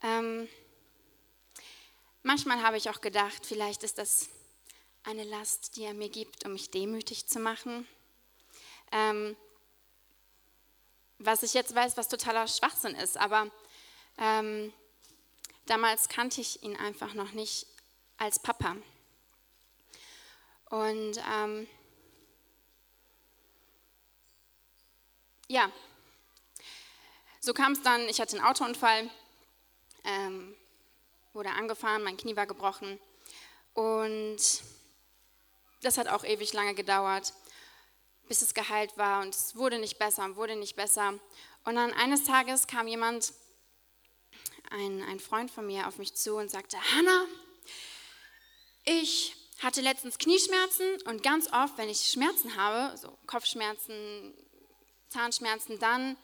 ähm, 0.02 0.48
manchmal 2.22 2.62
habe 2.62 2.78
ich 2.78 2.88
auch 2.88 3.02
gedacht, 3.02 3.44
vielleicht 3.44 3.82
ist 3.82 3.98
das 3.98 4.30
eine 5.04 5.24
Last, 5.24 5.76
die 5.76 5.84
er 5.84 5.92
mir 5.92 6.08
gibt, 6.08 6.46
um 6.46 6.54
mich 6.54 6.70
demütig 6.70 7.26
zu 7.26 7.38
machen. 7.38 7.86
Ähm, 8.92 9.36
was 11.18 11.42
ich 11.42 11.54
jetzt 11.54 11.74
weiß, 11.74 11.96
was 11.96 12.08
totaler 12.08 12.46
Schwachsinn 12.46 12.94
ist, 12.94 13.16
aber 13.16 13.50
ähm, 14.18 14.72
damals 15.66 16.08
kannte 16.08 16.40
ich 16.40 16.62
ihn 16.62 16.76
einfach 16.76 17.14
noch 17.14 17.32
nicht 17.32 17.66
als 18.18 18.38
Papa. 18.38 18.76
Und 20.70 21.22
ähm, 21.32 21.68
ja, 25.48 25.70
so 27.40 27.54
kam 27.54 27.72
es 27.72 27.82
dann, 27.82 28.08
ich 28.08 28.20
hatte 28.20 28.36
einen 28.36 28.46
Autounfall, 28.46 29.08
ähm, 30.04 30.54
wurde 31.32 31.50
angefahren, 31.50 32.02
mein 32.02 32.16
Knie 32.16 32.34
war 32.36 32.46
gebrochen 32.46 32.98
und 33.74 34.38
das 35.82 35.98
hat 35.98 36.08
auch 36.08 36.24
ewig 36.24 36.52
lange 36.52 36.74
gedauert, 36.74 37.32
bis 38.28 38.42
es 38.42 38.54
geheilt 38.54 38.96
war 38.96 39.22
und 39.22 39.34
es 39.34 39.56
wurde 39.56 39.78
nicht 39.78 39.98
besser 39.98 40.24
und 40.24 40.36
wurde 40.36 40.56
nicht 40.56 40.76
besser. 40.76 41.14
Und 41.64 41.76
dann 41.76 41.92
eines 41.92 42.24
Tages 42.24 42.66
kam 42.66 42.88
jemand, 42.88 43.32
ein, 44.70 45.02
ein 45.02 45.20
Freund 45.20 45.50
von 45.50 45.66
mir, 45.66 45.86
auf 45.86 45.98
mich 45.98 46.14
zu 46.14 46.36
und 46.36 46.50
sagte, 46.50 46.76
Hannah, 46.94 47.26
ich 48.84 49.34
hatte 49.62 49.80
letztens 49.80 50.18
Knieschmerzen 50.18 51.02
und 51.06 51.22
ganz 51.22 51.52
oft, 51.52 51.78
wenn 51.78 51.88
ich 51.88 52.10
Schmerzen 52.10 52.56
habe, 52.56 52.96
so 52.96 53.16
Kopfschmerzen, 53.26 54.34
Zahnschmerzen, 55.08 55.78
dann 55.78 56.16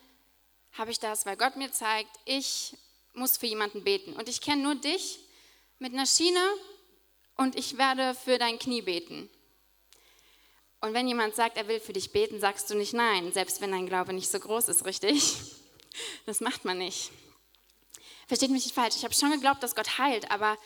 habe 0.73 0.91
ich 0.91 0.99
das, 0.99 1.25
weil 1.25 1.37
Gott 1.37 1.55
mir 1.55 1.71
zeigt, 1.71 2.11
ich 2.25 2.75
muss 3.13 3.37
für 3.37 3.45
jemanden 3.45 3.83
beten. 3.83 4.13
Und 4.13 4.27
ich 4.27 4.41
kenne 4.41 4.63
nur 4.63 4.75
dich 4.75 5.19
mit 5.79 5.93
einer 5.93 6.05
Schiene 6.05 6.41
und 7.35 7.55
ich 7.55 7.77
werde 7.77 8.15
für 8.15 8.37
dein 8.37 8.59
Knie 8.59 8.81
beten. 8.81 9.29
Und 10.83 10.93
wenn 10.93 11.07
jemand 11.07 11.33
sagt, 11.33 11.55
er 11.55 11.69
will 11.69 11.79
für 11.79 11.93
dich 11.93 12.11
beten, 12.11 12.41
sagst 12.41 12.69
du 12.69 12.75
nicht 12.75 12.91
nein, 12.91 13.31
selbst 13.31 13.61
wenn 13.61 13.71
dein 13.71 13.87
Glaube 13.87 14.11
nicht 14.11 14.29
so 14.29 14.37
groß 14.37 14.67
ist, 14.67 14.85
richtig? 14.85 15.37
Das 16.25 16.41
macht 16.41 16.65
man 16.65 16.79
nicht. 16.79 17.11
Versteht 18.25 18.49
mich 18.49 18.65
nicht 18.65 18.73
falsch, 18.73 18.95
ich 18.97 19.03
habe 19.03 19.13
schon 19.13 19.29
geglaubt, 19.29 19.61
dass 19.61 19.75
Gott 19.75 19.99
heilt, 19.99 20.31
aber 20.31 20.57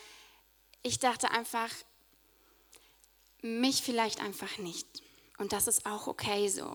ich 0.82 0.98
dachte 0.98 1.30
einfach, 1.30 1.68
mich 3.42 3.82
vielleicht 3.82 4.22
einfach 4.22 4.56
nicht. 4.56 4.86
Und 5.36 5.52
das 5.52 5.68
ist 5.68 5.84
auch 5.84 6.06
okay 6.06 6.48
so. 6.48 6.74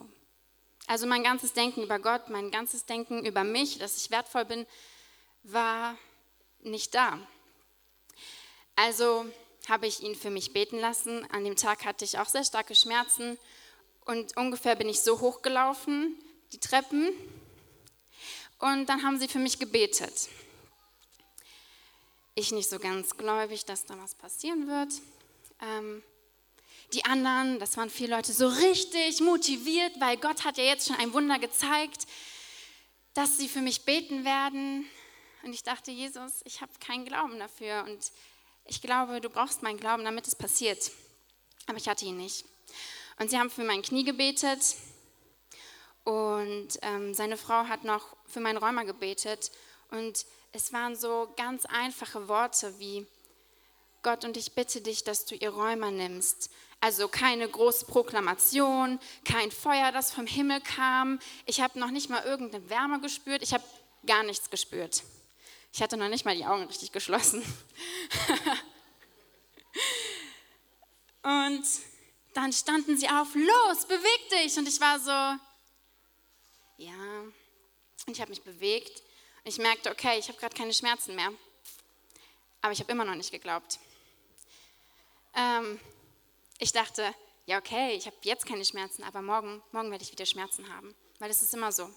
Also 0.85 1.07
mein 1.07 1.23
ganzes 1.23 1.53
Denken 1.53 1.81
über 1.81 1.97
Gott, 1.97 2.29
mein 2.29 2.51
ganzes 2.51 2.85
Denken 2.85 3.25
über 3.25 3.43
mich, 3.43 3.79
dass 3.79 3.97
ich 3.97 4.11
wertvoll 4.11 4.45
bin, 4.45 4.67
war 5.41 5.97
nicht 6.61 6.93
da. 6.93 7.17
Also 8.75 9.25
habe 9.67 9.87
ich 9.87 10.01
ihn 10.01 10.15
für 10.15 10.29
mich 10.29 10.53
beten 10.53 10.79
lassen. 10.79 11.25
An 11.31 11.43
dem 11.43 11.55
Tag 11.55 11.85
hatte 11.85 12.05
ich 12.05 12.19
auch 12.19 12.27
sehr 12.27 12.43
starke 12.43 12.75
Schmerzen 12.75 13.37
und 14.05 14.35
ungefähr 14.37 14.75
bin 14.75 14.89
ich 14.89 15.01
so 15.01 15.19
hochgelaufen, 15.19 16.17
die 16.51 16.59
Treppen. 16.59 17.09
Und 18.59 18.87
dann 18.87 19.03
haben 19.03 19.19
sie 19.19 19.27
für 19.27 19.39
mich 19.39 19.59
gebetet. 19.59 20.29
Ich 22.35 22.51
nicht 22.51 22.69
so 22.69 22.79
ganz 22.79 23.15
gläubig, 23.17 23.65
dass 23.65 23.85
da 23.85 23.97
was 23.97 24.15
passieren 24.15 24.67
wird. 24.67 24.93
Ähm, 25.61 26.03
die 26.93 27.05
anderen, 27.05 27.59
das 27.59 27.77
waren 27.77 27.89
vier 27.89 28.07
Leute, 28.07 28.33
so 28.33 28.47
richtig 28.47 29.21
motiviert, 29.21 29.93
weil 29.99 30.17
Gott 30.17 30.43
hat 30.43 30.57
ja 30.57 30.63
jetzt 30.63 30.87
schon 30.87 30.95
ein 30.97 31.13
Wunder 31.13 31.39
gezeigt, 31.39 32.05
dass 33.13 33.37
sie 33.37 33.47
für 33.47 33.61
mich 33.61 33.85
beten 33.85 34.25
werden. 34.25 34.85
Und 35.43 35.53
ich 35.53 35.63
dachte, 35.63 35.91
Jesus, 35.91 36.41
ich 36.45 36.61
habe 36.61 36.71
keinen 36.79 37.05
Glauben 37.05 37.39
dafür 37.39 37.83
und 37.87 38.11
ich 38.65 38.81
glaube, 38.81 39.21
du 39.21 39.29
brauchst 39.29 39.63
meinen 39.63 39.79
Glauben, 39.79 40.03
damit 40.03 40.27
es 40.27 40.35
passiert. 40.35 40.91
Aber 41.67 41.77
ich 41.77 41.87
hatte 41.87 42.05
ihn 42.05 42.17
nicht. 42.17 42.45
Und 43.19 43.29
sie 43.29 43.37
haben 43.37 43.49
für 43.49 43.63
mein 43.63 43.81
Knie 43.81 44.03
gebetet 44.03 44.75
und 46.03 46.67
ähm, 46.81 47.13
seine 47.13 47.37
Frau 47.37 47.67
hat 47.67 47.83
noch 47.83 48.15
für 48.25 48.39
meinen 48.39 48.57
Rheuma 48.57 48.83
gebetet. 48.83 49.51
Und 49.89 50.25
es 50.51 50.73
waren 50.73 50.95
so 50.95 51.31
ganz 51.37 51.65
einfache 51.65 52.27
Worte 52.27 52.77
wie, 52.79 53.05
Gott, 54.01 54.25
und 54.25 54.35
ich 54.35 54.53
bitte 54.53 54.81
dich, 54.81 55.03
dass 55.03 55.25
du 55.25 55.35
ihr 55.35 55.51
Rheuma 55.51 55.91
nimmst. 55.91 56.49
Also 56.81 57.07
keine 57.07 57.47
große 57.47 57.85
Proklamation, 57.85 58.99
kein 59.23 59.51
Feuer, 59.51 59.93
das 59.93 60.11
vom 60.11 60.27
Himmel 60.27 60.59
kam. 60.59 61.19
Ich 61.45 61.61
habe 61.61 61.79
noch 61.79 61.91
nicht 61.91 62.09
mal 62.09 62.23
irgendeine 62.25 62.69
Wärme 62.69 62.99
gespürt. 62.99 63.41
Ich 63.41 63.53
habe 63.53 63.63
gar 64.05 64.23
nichts 64.23 64.49
gespürt. 64.49 65.03
Ich 65.73 65.81
hatte 65.81 65.97
noch 65.97 66.07
nicht 66.07 66.23
mal 66.23 66.35
die 66.35 66.45
Augen 66.45 66.65
richtig 66.65 66.91
geschlossen. 66.91 67.41
und 71.23 71.65
dann 72.35 72.53
standen 72.53 72.95
sie 72.95 73.09
auf, 73.09 73.33
los, 73.33 73.87
beweg 73.87 74.29
dich. 74.29 74.55
Und 74.55 74.67
ich 74.67 74.79
war 74.79 74.99
so, 74.99 75.09
ja. 76.77 77.23
Und 78.05 78.13
ich 78.13 78.21
habe 78.21 78.29
mich 78.29 78.43
bewegt. 78.43 79.01
Und 79.43 79.49
ich 79.49 79.57
merkte, 79.57 79.89
okay, 79.89 80.19
ich 80.19 80.27
habe 80.27 80.37
gerade 80.37 80.55
keine 80.55 80.75
Schmerzen 80.75 81.15
mehr. 81.15 81.33
Aber 82.61 82.71
ich 82.71 82.79
habe 82.79 82.91
immer 82.91 83.03
noch 83.03 83.15
nicht 83.15 83.31
geglaubt. 83.31 83.79
Ähm, 85.33 85.79
ich 86.59 86.71
dachte, 86.71 87.15
ja, 87.47 87.57
okay, 87.57 87.95
ich 87.95 88.05
habe 88.05 88.17
jetzt 88.21 88.45
keine 88.45 88.63
Schmerzen, 88.63 89.03
aber 89.03 89.23
morgen, 89.23 89.63
morgen 89.71 89.89
werde 89.89 90.03
ich 90.03 90.11
wieder 90.11 90.27
Schmerzen 90.27 90.71
haben, 90.71 90.93
weil 91.17 91.31
es 91.31 91.41
ist 91.41 91.55
immer 91.55 91.71
so. 91.71 91.89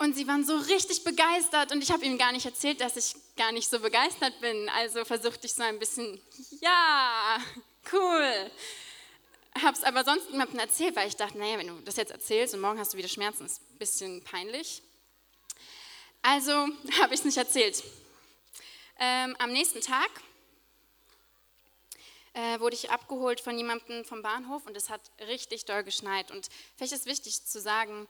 Und 0.00 0.14
sie 0.16 0.26
waren 0.26 0.46
so 0.46 0.56
richtig 0.56 1.04
begeistert 1.04 1.72
und 1.72 1.82
ich 1.82 1.90
habe 1.90 2.06
ihnen 2.06 2.16
gar 2.16 2.32
nicht 2.32 2.46
erzählt, 2.46 2.80
dass 2.80 2.96
ich 2.96 3.14
gar 3.36 3.52
nicht 3.52 3.68
so 3.68 3.80
begeistert 3.80 4.40
bin. 4.40 4.66
Also 4.70 5.04
versuchte 5.04 5.46
ich 5.46 5.52
so 5.52 5.62
ein 5.62 5.78
bisschen, 5.78 6.18
ja, 6.62 7.36
cool. 7.92 8.50
Habe 9.60 9.76
es 9.76 9.84
aber 9.84 10.02
sonst 10.02 10.30
niemandem 10.30 10.58
erzählt, 10.58 10.96
weil 10.96 11.06
ich 11.06 11.16
dachte, 11.16 11.36
naja, 11.36 11.58
wenn 11.58 11.66
du 11.66 11.74
das 11.82 11.96
jetzt 11.96 12.12
erzählst 12.12 12.54
und 12.54 12.62
morgen 12.62 12.78
hast 12.78 12.94
du 12.94 12.96
wieder 12.96 13.08
Schmerzen, 13.08 13.44
ist 13.44 13.60
ein 13.60 13.76
bisschen 13.76 14.24
peinlich. 14.24 14.82
Also 16.22 16.50
habe 17.02 17.12
ich 17.12 17.20
es 17.20 17.26
nicht 17.26 17.36
erzählt. 17.36 17.84
Ähm, 18.98 19.36
am 19.38 19.52
nächsten 19.52 19.82
Tag 19.82 20.08
äh, 22.32 22.58
wurde 22.58 22.74
ich 22.74 22.90
abgeholt 22.90 23.42
von 23.42 23.58
jemandem 23.58 24.06
vom 24.06 24.22
Bahnhof 24.22 24.64
und 24.64 24.78
es 24.78 24.88
hat 24.88 25.02
richtig 25.28 25.66
doll 25.66 25.84
geschneit. 25.84 26.30
Und 26.30 26.48
vielleicht 26.78 26.94
ist 26.94 27.04
wichtig 27.04 27.44
zu 27.44 27.60
sagen, 27.60 28.08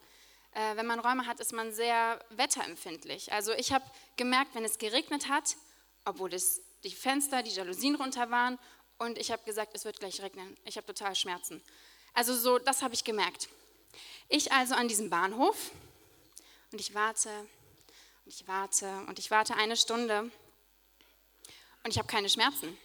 äh, 0.53 0.77
wenn 0.77 0.87
man 0.87 1.01
Räume 1.01 1.27
hat, 1.27 1.41
ist 1.41 1.53
man 1.53 1.73
sehr 1.73 2.19
wetterempfindlich. 2.31 3.33
Also 3.33 3.53
ich 3.53 3.73
habe 3.73 3.85
gemerkt, 4.17 4.55
wenn 4.55 4.65
es 4.65 4.79
geregnet 4.79 5.29
hat, 5.29 5.57
obwohl 6.05 6.33
es 6.35 6.61
die 6.85 6.91
Fenster, 6.91 7.43
die 7.43 7.51
Jalousien 7.51 7.95
runter 7.95 8.31
waren 8.31 8.59
und 8.99 9.19
ich 9.19 9.31
habe 9.31 9.43
gesagt, 9.45 9.73
es 9.75 9.85
wird 9.85 10.01
gleich 10.01 10.21
regnen. 10.23 10.57
Ich 10.65 10.77
habe 10.77 10.87
total 10.87 11.15
Schmerzen. 11.15 11.63
Also 12.15 12.35
so, 12.35 12.59
das 12.59 12.83
habe 12.83 12.95
ich 12.95 13.05
gemerkt. 13.05 13.49
Ich 14.29 14.53
also 14.53 14.75
an 14.75 14.89
diesem 14.89 15.11
Bahnhof 15.11 15.71
und 16.73 16.81
ich 16.81 16.95
warte 16.95 17.31
und 18.25 18.35
ich 18.35 18.47
warte 18.49 18.89
und 19.07 19.19
ich 19.19 19.31
warte 19.31 19.55
eine 19.55 19.77
Stunde 19.77 20.31
und 21.83 21.91
ich 21.91 21.99
habe 21.99 22.09
keine 22.09 22.29
Schmerzen 22.29 22.77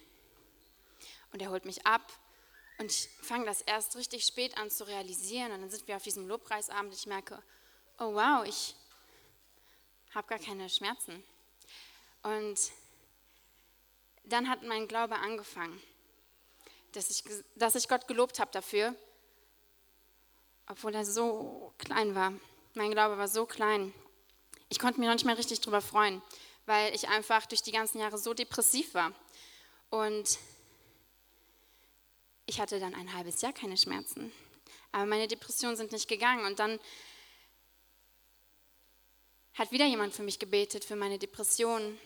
und 1.32 1.42
er 1.42 1.50
holt 1.50 1.64
mich 1.64 1.86
ab. 1.86 2.12
Und 2.78 2.90
ich 2.90 3.08
fange 3.22 3.46
das 3.46 3.62
erst 3.62 3.96
richtig 3.96 4.24
spät 4.24 4.56
an 4.58 4.70
zu 4.70 4.84
realisieren. 4.84 5.52
Und 5.52 5.62
dann 5.62 5.70
sind 5.70 5.88
wir 5.88 5.96
auf 5.96 6.02
diesem 6.02 6.26
Lobpreisabend. 6.28 6.94
Ich 6.94 7.06
merke, 7.06 7.42
oh 7.98 8.14
wow, 8.14 8.44
ich 8.46 8.74
habe 10.14 10.26
gar 10.28 10.38
keine 10.38 10.68
Schmerzen. 10.68 11.22
Und 12.22 12.58
dann 14.24 14.48
hat 14.48 14.62
mein 14.62 14.88
Glaube 14.88 15.16
angefangen, 15.16 15.80
dass 16.92 17.10
ich, 17.10 17.24
dass 17.54 17.74
ich 17.74 17.88
Gott 17.88 18.08
gelobt 18.08 18.40
habe 18.40 18.50
dafür, 18.50 18.94
obwohl 20.66 20.94
er 20.94 21.04
so 21.04 21.72
klein 21.78 22.14
war. 22.14 22.32
Mein 22.74 22.90
Glaube 22.90 23.18
war 23.18 23.28
so 23.28 23.46
klein. 23.46 23.92
Ich 24.68 24.78
konnte 24.78 24.98
mich 24.98 25.06
noch 25.06 25.14
nicht 25.14 25.24
mehr 25.24 25.38
richtig 25.38 25.60
drüber 25.60 25.80
freuen, 25.80 26.20
weil 26.66 26.94
ich 26.94 27.08
einfach 27.08 27.46
durch 27.46 27.62
die 27.62 27.72
ganzen 27.72 28.00
Jahre 28.00 28.18
so 28.18 28.34
depressiv 28.34 28.94
war. 28.94 29.12
Und 29.90 30.38
ich 32.46 32.60
hatte 32.60 32.80
dann 32.80 32.94
ein 32.94 33.12
halbes 33.14 33.40
Jahr 33.42 33.52
keine 33.52 33.76
Schmerzen. 33.76 34.32
Aber 34.92 35.06
meine 35.06 35.28
Depressionen 35.28 35.76
sind 35.76 35.92
nicht 35.92 36.08
gegangen. 36.08 36.44
Und 36.44 36.58
dann 36.58 36.80
hat 39.56 39.72
wieder 39.72 39.86
jemand 39.86 40.14
für 40.14 40.22
mich 40.22 40.38
gebetet, 40.38 40.84
für 40.84 40.96
meine 40.96 41.18
Depressionen. 41.18 41.98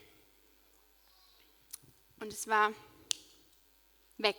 Und 2.21 2.33
es 2.33 2.47
war 2.47 2.73
weg. 4.19 4.37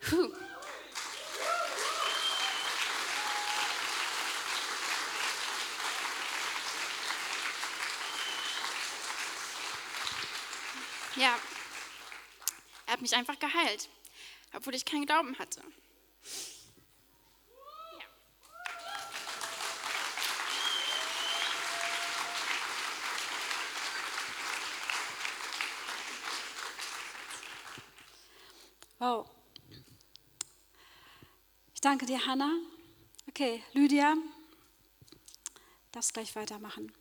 Puh. 0.00 0.32
Ja, 11.16 11.38
er 12.86 12.92
hat 12.94 13.02
mich 13.02 13.14
einfach 13.14 13.38
geheilt, 13.38 13.90
obwohl 14.54 14.74
ich 14.74 14.86
keinen 14.86 15.04
Glauben 15.04 15.38
hatte. 15.38 15.62
Wow. 29.02 29.28
Ich 31.74 31.80
danke 31.80 32.06
dir, 32.06 32.24
Hannah. 32.24 32.54
Okay, 33.28 33.60
Lydia, 33.72 34.14
darfst 35.90 36.14
gleich 36.14 36.36
weitermachen. 36.36 36.92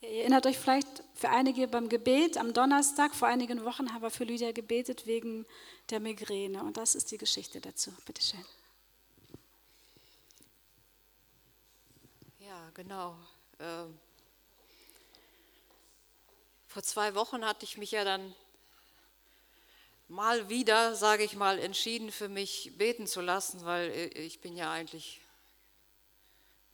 Ihr 0.00 0.08
erinnert 0.08 0.46
euch 0.46 0.58
vielleicht 0.58 1.02
für 1.12 1.28
einige 1.28 1.68
beim 1.68 1.90
Gebet 1.90 2.38
am 2.38 2.54
Donnerstag, 2.54 3.14
vor 3.14 3.28
einigen 3.28 3.62
Wochen 3.66 3.92
haben 3.92 4.00
wir 4.00 4.10
für 4.10 4.24
Lydia 4.24 4.52
gebetet 4.52 5.06
wegen 5.06 5.44
der 5.90 6.00
Migräne. 6.00 6.62
Und 6.62 6.78
das 6.78 6.94
ist 6.94 7.10
die 7.10 7.18
Geschichte 7.18 7.60
dazu. 7.60 7.92
Bitte 8.06 8.22
schön. 8.22 8.44
Ja, 12.38 12.70
genau. 12.72 13.18
Ähm, 13.60 13.98
vor 16.74 16.82
zwei 16.82 17.14
Wochen 17.14 17.44
hatte 17.44 17.64
ich 17.64 17.78
mich 17.78 17.92
ja 17.92 18.02
dann 18.02 18.34
mal 20.08 20.48
wieder, 20.48 20.96
sage 20.96 21.22
ich 21.22 21.36
mal, 21.36 21.60
entschieden 21.60 22.10
für 22.10 22.28
mich 22.28 22.72
beten 22.76 23.06
zu 23.06 23.20
lassen, 23.20 23.64
weil 23.64 23.92
ich 24.16 24.40
bin 24.40 24.56
ja 24.56 24.72
eigentlich, 24.72 25.20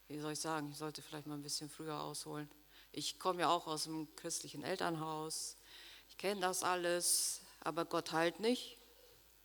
wie 0.09 0.19
soll 0.19 0.33
ich 0.33 0.41
sagen, 0.41 0.71
ich 0.73 0.79
sollte 0.79 1.03
vielleicht 1.03 1.27
mal 1.27 1.35
ein 1.35 1.43
bisschen 1.43 1.69
früher 1.69 2.01
ausholen. 2.01 2.51
Ich 2.93 3.19
komme 3.19 3.43
ja 3.43 3.51
auch 3.51 3.67
aus 3.67 3.87
einem 3.87 4.09
christlichen 4.17 4.65
Elternhaus. 4.65 5.59
Ich 6.09 6.17
kenne 6.17 6.41
das 6.41 6.63
alles, 6.63 7.43
aber 7.61 7.85
Gott 7.85 8.11
heilt 8.13 8.41
nicht. 8.41 8.79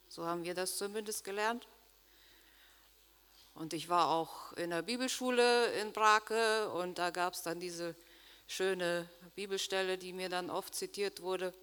So 0.07 0.25
haben 0.25 0.45
wir 0.45 0.53
das 0.53 0.77
zumindest 0.77 1.25
gelernt. 1.25 1.67
Und 3.55 3.73
ich 3.73 3.89
war 3.89 4.07
auch 4.07 4.53
in 4.53 4.69
der 4.69 4.83
Bibelschule 4.83 5.73
in 5.81 5.91
Brake 5.91 6.69
und 6.69 6.97
da 6.97 7.09
gab 7.09 7.33
es 7.33 7.41
dann 7.41 7.59
diese 7.59 7.93
schöne 8.47 9.09
Bibelstelle, 9.35 9.97
die 9.97 10.13
mir 10.13 10.29
dann 10.29 10.49
oft 10.49 10.75
zitiert 10.75 11.21
wurde. 11.21 11.53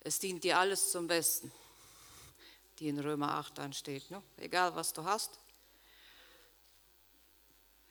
Es 0.00 0.18
dient 0.18 0.44
dir 0.44 0.58
alles 0.58 0.90
zum 0.90 1.06
Besten, 1.06 1.52
die 2.78 2.88
in 2.88 2.98
Römer 2.98 3.34
8 3.34 3.58
dann 3.58 3.72
steht. 3.72 4.10
Ne? 4.10 4.22
Egal, 4.36 4.74
was 4.74 4.92
du 4.92 5.04
hast. 5.04 5.38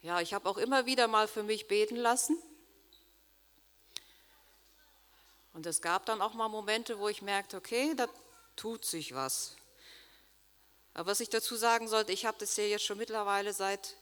Ja, 0.01 0.19
ich 0.19 0.33
habe 0.33 0.49
auch 0.49 0.57
immer 0.57 0.85
wieder 0.85 1.07
mal 1.07 1.27
für 1.27 1.43
mich 1.43 1.67
beten 1.67 1.95
lassen. 1.95 2.37
Und 5.53 5.65
es 5.65 5.81
gab 5.81 6.05
dann 6.05 6.21
auch 6.21 6.33
mal 6.33 6.47
Momente, 6.47 6.97
wo 6.97 7.09
ich 7.09 7.21
merkte, 7.21 7.57
okay, 7.57 7.93
da 7.95 8.07
tut 8.55 8.85
sich 8.85 9.13
was. 9.13 9.55
Aber 10.93 11.11
was 11.11 11.19
ich 11.19 11.29
dazu 11.29 11.55
sagen 11.55 11.87
sollte, 11.87 12.11
ich 12.11 12.25
habe 12.25 12.37
das 12.39 12.55
ja 12.57 12.63
jetzt 12.63 12.85
schon 12.85 12.97
mittlerweile 12.97 13.53
seit, 13.53 13.95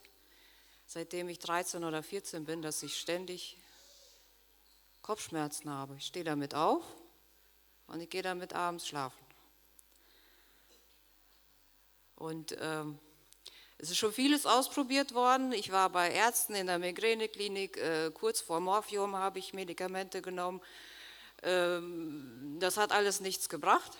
seitdem 0.87 1.29
ich 1.29 1.39
13 1.39 1.83
oder 1.83 2.01
14 2.01 2.45
bin, 2.45 2.61
dass 2.61 2.81
ich 2.81 2.97
ständig 2.97 3.57
Kopfschmerzen 5.09 5.71
habe. 5.71 5.95
Ich 5.95 6.05
stehe 6.05 6.23
damit 6.23 6.53
auf 6.53 6.83
und 7.87 7.99
ich 7.99 8.11
gehe 8.11 8.21
damit 8.21 8.53
abends 8.53 8.87
schlafen. 8.87 9.17
Und 12.15 12.55
ähm, 12.61 12.99
es 13.79 13.89
ist 13.89 13.97
schon 13.97 14.13
vieles 14.13 14.45
ausprobiert 14.45 15.15
worden. 15.15 15.51
Ich 15.51 15.71
war 15.71 15.89
bei 15.89 16.11
Ärzten 16.11 16.53
in 16.53 16.67
der 16.67 16.77
Migräneklinik. 16.77 17.77
Äh, 17.77 18.11
kurz 18.13 18.39
vor 18.39 18.59
Morphium 18.59 19.15
habe 19.15 19.39
ich 19.39 19.51
Medikamente 19.51 20.21
genommen. 20.21 20.61
Ähm, 21.41 22.57
das 22.59 22.77
hat 22.77 22.91
alles 22.91 23.19
nichts 23.19 23.49
gebracht. 23.49 23.97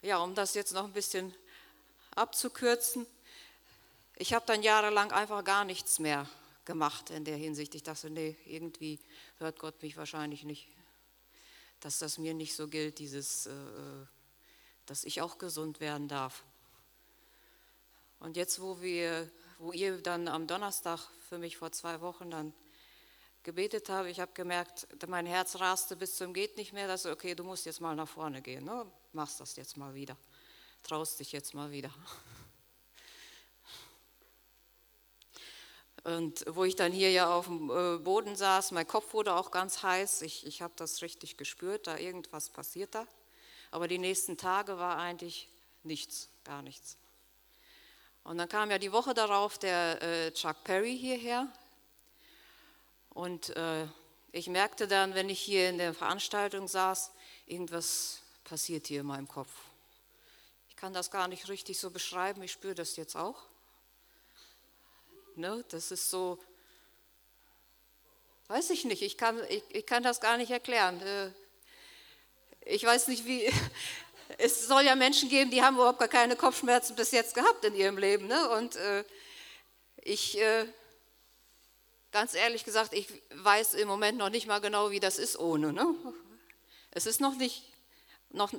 Ja, 0.00 0.16
um 0.20 0.34
das 0.34 0.54
jetzt 0.54 0.72
noch 0.72 0.84
ein 0.84 0.94
bisschen 0.94 1.34
abzukürzen. 2.14 3.06
Ich 4.14 4.32
habe 4.32 4.46
dann 4.46 4.62
jahrelang 4.62 5.12
einfach 5.12 5.44
gar 5.44 5.66
nichts 5.66 5.98
mehr 5.98 6.26
gemacht 6.66 7.10
in 7.10 7.24
der 7.24 7.36
Hinsicht. 7.36 7.74
Ich 7.74 7.82
dachte, 7.82 8.10
nee, 8.10 8.36
irgendwie 8.44 8.98
hört 9.38 9.58
Gott 9.58 9.80
mich 9.82 9.96
wahrscheinlich 9.96 10.44
nicht. 10.44 10.68
Dass 11.80 11.98
das 11.98 12.18
mir 12.18 12.34
nicht 12.34 12.54
so 12.54 12.68
gilt, 12.68 12.98
dieses, 12.98 13.46
äh, 13.46 13.52
dass 14.84 15.04
ich 15.04 15.22
auch 15.22 15.38
gesund 15.38 15.80
werden 15.80 16.08
darf. 16.08 16.44
Und 18.18 18.36
jetzt, 18.36 18.60
wo, 18.60 18.80
wir, 18.80 19.30
wo 19.58 19.72
ihr 19.72 20.02
dann 20.02 20.28
am 20.28 20.46
Donnerstag 20.46 21.00
für 21.28 21.38
mich 21.38 21.56
vor 21.56 21.72
zwei 21.72 22.00
Wochen 22.00 22.30
dann 22.30 22.52
gebetet 23.42 23.88
habe, 23.88 24.10
ich 24.10 24.18
habe 24.18 24.32
gemerkt, 24.34 24.88
mein 25.06 25.26
Herz 25.26 25.60
raste 25.60 25.96
bis 25.96 26.16
zum 26.16 26.34
geht 26.34 26.56
nicht 26.56 26.72
mehr, 26.72 26.88
dass 26.88 27.06
okay, 27.06 27.34
du 27.34 27.44
musst 27.44 27.64
jetzt 27.64 27.80
mal 27.80 27.94
nach 27.94 28.08
vorne 28.08 28.42
gehen, 28.42 28.64
ne? 28.64 28.84
machst 29.12 29.38
das 29.38 29.54
jetzt 29.54 29.76
mal 29.76 29.94
wieder, 29.94 30.16
traust 30.82 31.20
dich 31.20 31.30
jetzt 31.30 31.54
mal 31.54 31.70
wieder. 31.70 31.90
Und 36.06 36.44
wo 36.48 36.62
ich 36.62 36.76
dann 36.76 36.92
hier 36.92 37.10
ja 37.10 37.34
auf 37.34 37.46
dem 37.46 37.68
äh, 37.68 37.98
Boden 37.98 38.36
saß, 38.36 38.70
mein 38.70 38.86
Kopf 38.86 39.12
wurde 39.12 39.34
auch 39.34 39.50
ganz 39.50 39.82
heiß, 39.82 40.22
ich, 40.22 40.46
ich 40.46 40.62
habe 40.62 40.72
das 40.76 41.02
richtig 41.02 41.36
gespürt, 41.36 41.88
da 41.88 41.98
irgendwas 41.98 42.48
passiert 42.48 42.94
da. 42.94 43.06
Aber 43.72 43.88
die 43.88 43.98
nächsten 43.98 44.36
Tage 44.36 44.78
war 44.78 44.98
eigentlich 44.98 45.48
nichts, 45.82 46.28
gar 46.44 46.62
nichts. 46.62 46.96
Und 48.22 48.38
dann 48.38 48.48
kam 48.48 48.70
ja 48.70 48.78
die 48.78 48.92
Woche 48.92 49.14
darauf 49.14 49.58
der 49.58 50.00
äh, 50.00 50.30
Chuck 50.32 50.62
Perry 50.62 50.96
hierher, 50.96 51.48
und 53.16 53.56
äh, 53.56 53.86
ich 54.30 54.46
merkte 54.46 54.86
dann, 54.86 55.14
wenn 55.14 55.30
ich 55.30 55.40
hier 55.40 55.70
in 55.70 55.78
der 55.78 55.94
Veranstaltung 55.94 56.68
saß, 56.68 57.12
irgendwas 57.46 58.20
passiert 58.44 58.88
hier 58.88 59.00
in 59.00 59.06
meinem 59.06 59.26
Kopf. 59.26 59.48
Ich 60.68 60.76
kann 60.76 60.92
das 60.92 61.10
gar 61.10 61.26
nicht 61.26 61.48
richtig 61.48 61.80
so 61.80 61.88
beschreiben, 61.90 62.42
ich 62.42 62.52
spüre 62.52 62.74
das 62.74 62.94
jetzt 62.96 63.16
auch. 63.16 63.42
Ne, 65.38 65.62
das 65.68 65.90
ist 65.90 66.08
so, 66.08 66.38
weiß 68.48 68.70
ich 68.70 68.86
nicht, 68.86 69.02
ich 69.02 69.18
kann, 69.18 69.38
ich, 69.50 69.62
ich 69.68 69.84
kann 69.84 70.02
das 70.02 70.22
gar 70.22 70.38
nicht 70.38 70.50
erklären. 70.50 70.98
Äh, 71.02 71.30
ich 72.64 72.82
weiß 72.82 73.08
nicht, 73.08 73.26
wie, 73.26 73.52
es 74.38 74.66
soll 74.66 74.84
ja 74.84 74.94
Menschen 74.94 75.28
geben, 75.28 75.50
die 75.50 75.62
haben 75.62 75.74
überhaupt 75.74 75.98
gar 75.98 76.08
keine 76.08 76.36
Kopfschmerzen 76.36 76.96
bis 76.96 77.10
jetzt 77.10 77.34
gehabt 77.34 77.62
in 77.66 77.74
ihrem 77.74 77.98
Leben. 77.98 78.28
Ne? 78.28 78.48
Und 78.48 78.76
äh, 78.76 79.04
ich 79.96 80.40
äh, 80.40 80.64
ganz 82.12 82.32
ehrlich 82.32 82.64
gesagt, 82.64 82.94
ich 82.94 83.06
weiß 83.34 83.74
im 83.74 83.88
Moment 83.88 84.16
noch 84.16 84.30
nicht 84.30 84.46
mal 84.46 84.62
genau, 84.62 84.90
wie 84.90 85.00
das 85.00 85.18
ist 85.18 85.38
ohne. 85.38 85.74
Ne? 85.74 85.94
Es 86.92 87.04
ist 87.04 87.20
noch 87.20 87.36
nicht, 87.36 87.62
noch, 88.30 88.54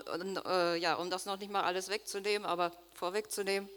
ja, 0.79 0.93
um 0.93 1.09
das 1.09 1.25
noch 1.25 1.39
nicht 1.39 1.51
mal 1.51 1.63
alles 1.63 1.89
wegzunehmen, 1.89 2.45
aber 2.45 2.71
vorwegzunehmen. 2.93 3.67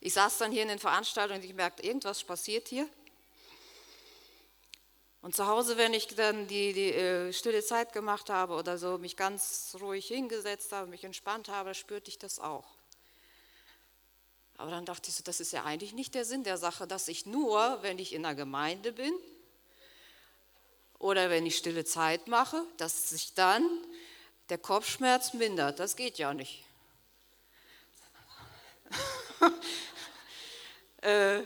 Ich 0.00 0.14
saß 0.14 0.38
dann 0.38 0.50
hier 0.50 0.62
in 0.62 0.68
den 0.68 0.78
Veranstaltungen 0.78 1.40
und 1.40 1.46
ich 1.46 1.54
merkte, 1.54 1.82
irgendwas 1.82 2.24
passiert 2.24 2.68
hier. 2.68 2.88
Und 5.22 5.36
zu 5.36 5.46
Hause, 5.46 5.76
wenn 5.76 5.92
ich 5.92 6.06
dann 6.08 6.48
die, 6.48 6.72
die 6.72 6.92
äh, 6.94 7.32
stille 7.34 7.62
Zeit 7.62 7.92
gemacht 7.92 8.30
habe 8.30 8.54
oder 8.54 8.78
so, 8.78 8.96
mich 8.96 9.16
ganz 9.16 9.76
ruhig 9.78 10.06
hingesetzt 10.06 10.72
habe, 10.72 10.88
mich 10.88 11.04
entspannt 11.04 11.48
habe, 11.48 11.74
spürte 11.74 12.08
ich 12.08 12.18
das 12.18 12.38
auch. 12.38 12.64
Aber 14.56 14.70
dann 14.70 14.86
dachte 14.86 15.10
ich 15.10 15.16
so, 15.16 15.22
das 15.22 15.40
ist 15.40 15.52
ja 15.52 15.64
eigentlich 15.64 15.92
nicht 15.92 16.14
der 16.14 16.24
Sinn 16.24 16.44
der 16.44 16.56
Sache, 16.56 16.86
dass 16.86 17.08
ich 17.08 17.26
nur, 17.26 17.78
wenn 17.82 17.98
ich 17.98 18.14
in 18.14 18.22
der 18.22 18.34
Gemeinde 18.34 18.92
bin 18.92 19.12
oder 20.98 21.28
wenn 21.28 21.44
ich 21.44 21.56
stille 21.58 21.84
Zeit 21.84 22.26
mache, 22.26 22.62
dass 22.78 23.10
sich 23.10 23.34
dann 23.34 23.66
der 24.48 24.58
Kopfschmerz 24.58 25.34
mindert. 25.34 25.78
Das 25.78 25.96
geht 25.96 26.18
ja 26.18 26.32
nicht. 26.32 26.64
Äh, 31.02 31.42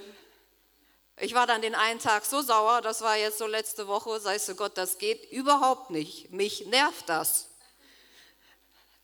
ich 1.20 1.34
war 1.34 1.46
dann 1.46 1.62
den 1.62 1.74
einen 1.74 2.00
Tag 2.00 2.24
so 2.24 2.42
sauer, 2.42 2.80
das 2.80 3.00
war 3.00 3.16
jetzt 3.16 3.38
so 3.38 3.46
letzte 3.46 3.86
Woche, 3.86 4.18
sagst 4.18 4.48
du 4.48 4.54
Gott, 4.54 4.76
das 4.76 4.98
geht 4.98 5.30
überhaupt 5.30 5.90
nicht. 5.90 6.32
Mich 6.32 6.66
nervt 6.66 7.08
das. 7.08 7.48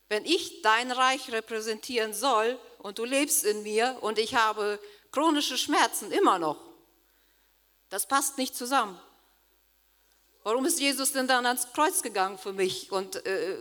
Wenn 0.08 0.24
ich 0.24 0.62
dein 0.62 0.90
Reich 0.90 1.30
repräsentieren 1.30 2.12
soll 2.12 2.58
und 2.78 2.98
du 2.98 3.04
lebst 3.04 3.44
in 3.44 3.62
mir 3.62 3.98
und 4.00 4.18
ich 4.18 4.34
habe 4.34 4.80
chronische 5.12 5.56
Schmerzen 5.56 6.10
immer 6.10 6.38
noch, 6.38 6.70
Das 7.90 8.06
passt 8.06 8.38
nicht 8.38 8.56
zusammen. 8.56 8.98
Warum 10.44 10.64
ist 10.64 10.80
Jesus 10.80 11.12
denn 11.12 11.26
dann 11.26 11.44
ans 11.44 11.72
Kreuz 11.72 12.02
gegangen 12.02 12.38
für 12.38 12.52
mich 12.52 12.90
und 12.92 13.26
äh, 13.26 13.56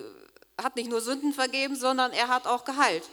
hat 0.57 0.75
nicht 0.75 0.89
nur 0.89 1.01
Sünden 1.01 1.33
vergeben, 1.33 1.75
sondern 1.75 2.13
er 2.13 2.27
hat 2.29 2.45
auch 2.45 2.63
geheilt? 2.63 3.03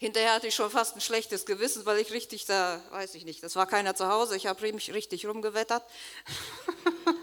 Hinterher 0.00 0.32
hatte 0.32 0.46
ich 0.46 0.54
schon 0.54 0.70
fast 0.70 0.96
ein 0.96 1.02
schlechtes 1.02 1.44
Gewissen, 1.44 1.84
weil 1.84 1.98
ich 1.98 2.10
richtig 2.10 2.46
da, 2.46 2.82
weiß 2.88 3.14
ich 3.16 3.26
nicht, 3.26 3.42
das 3.42 3.54
war 3.54 3.66
keiner 3.66 3.94
zu 3.94 4.08
Hause, 4.08 4.34
ich 4.34 4.46
habe 4.46 4.72
mich 4.72 4.94
richtig 4.94 5.26
rumgewettert. 5.26 5.84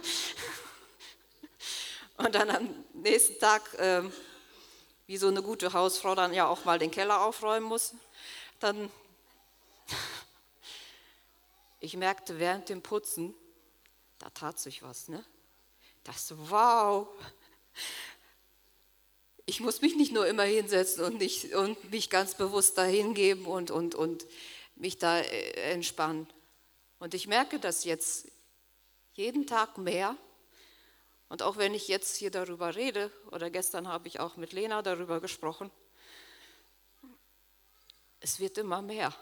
und 2.17 2.35
dann 2.35 2.51
am 2.51 2.85
nächsten 2.93 3.39
Tag, 3.39 3.73
äh, 3.79 4.03
wie 5.07 5.17
so 5.17 5.27
eine 5.27 5.41
gute 5.41 5.73
Hausfrau 5.73 6.13
dann 6.13 6.35
ja 6.35 6.45
auch 6.45 6.65
mal 6.65 6.77
den 6.77 6.91
Keller 6.91 7.21
aufräumen 7.21 7.65
muss, 7.65 7.95
dann, 8.59 8.91
ich 11.79 11.97
merkte 11.97 12.37
während 12.37 12.69
dem 12.69 12.83
Putzen, 12.83 13.33
da 14.19 14.29
tat 14.29 14.59
sich 14.59 14.83
was, 14.83 15.07
ne? 15.07 15.25
Das, 16.03 16.31
wow, 16.37 17.07
ich 19.49 19.61
muss 19.61 19.81
mich 19.81 19.95
nicht 19.95 20.11
nur 20.11 20.27
immer 20.27 20.43
hinsetzen 20.43 21.05
und, 21.05 21.17
nicht, 21.19 21.55
und 21.55 21.89
mich 21.89 22.09
ganz 22.09 22.35
bewusst 22.35 22.77
dahin 22.77 23.13
geben 23.13 23.45
und, 23.45 23.71
und, 23.71 23.95
und 23.95 24.27
mich 24.75 24.97
da 24.97 25.19
äh, 25.19 25.71
entspannen. 25.71 26.27
Und 26.99 27.13
ich 27.13 27.27
merke 27.27 27.57
das 27.57 27.85
jetzt 27.85 28.27
jeden 29.13 29.47
Tag 29.47 29.77
mehr. 29.77 30.17
Und 31.29 31.43
auch 31.43 31.55
wenn 31.55 31.73
ich 31.73 31.87
jetzt 31.87 32.17
hier 32.17 32.29
darüber 32.29 32.75
rede, 32.75 33.09
oder 33.31 33.49
gestern 33.49 33.87
habe 33.87 34.09
ich 34.09 34.19
auch 34.19 34.35
mit 34.35 34.51
Lena 34.51 34.81
darüber 34.81 35.21
gesprochen, 35.21 35.71
es 38.19 38.41
wird 38.41 38.57
immer 38.57 38.81
mehr. 38.81 39.15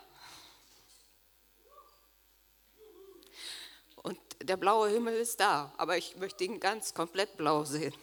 Und 3.98 4.18
der 4.42 4.58
blaue 4.58 4.90
Himmel 4.90 5.16
ist 5.18 5.40
da, 5.40 5.72
aber 5.78 5.98
ich 5.98 6.16
möchte 6.16 6.44
ihn 6.46 6.60
ganz 6.60 6.96
komplett 6.96 7.38
blau 7.38 7.64
sehen. 7.64 7.94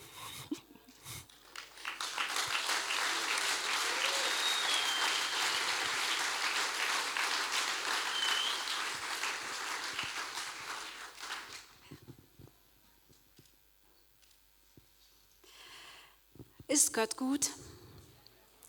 Gott 16.92 17.16
gut? 17.16 17.50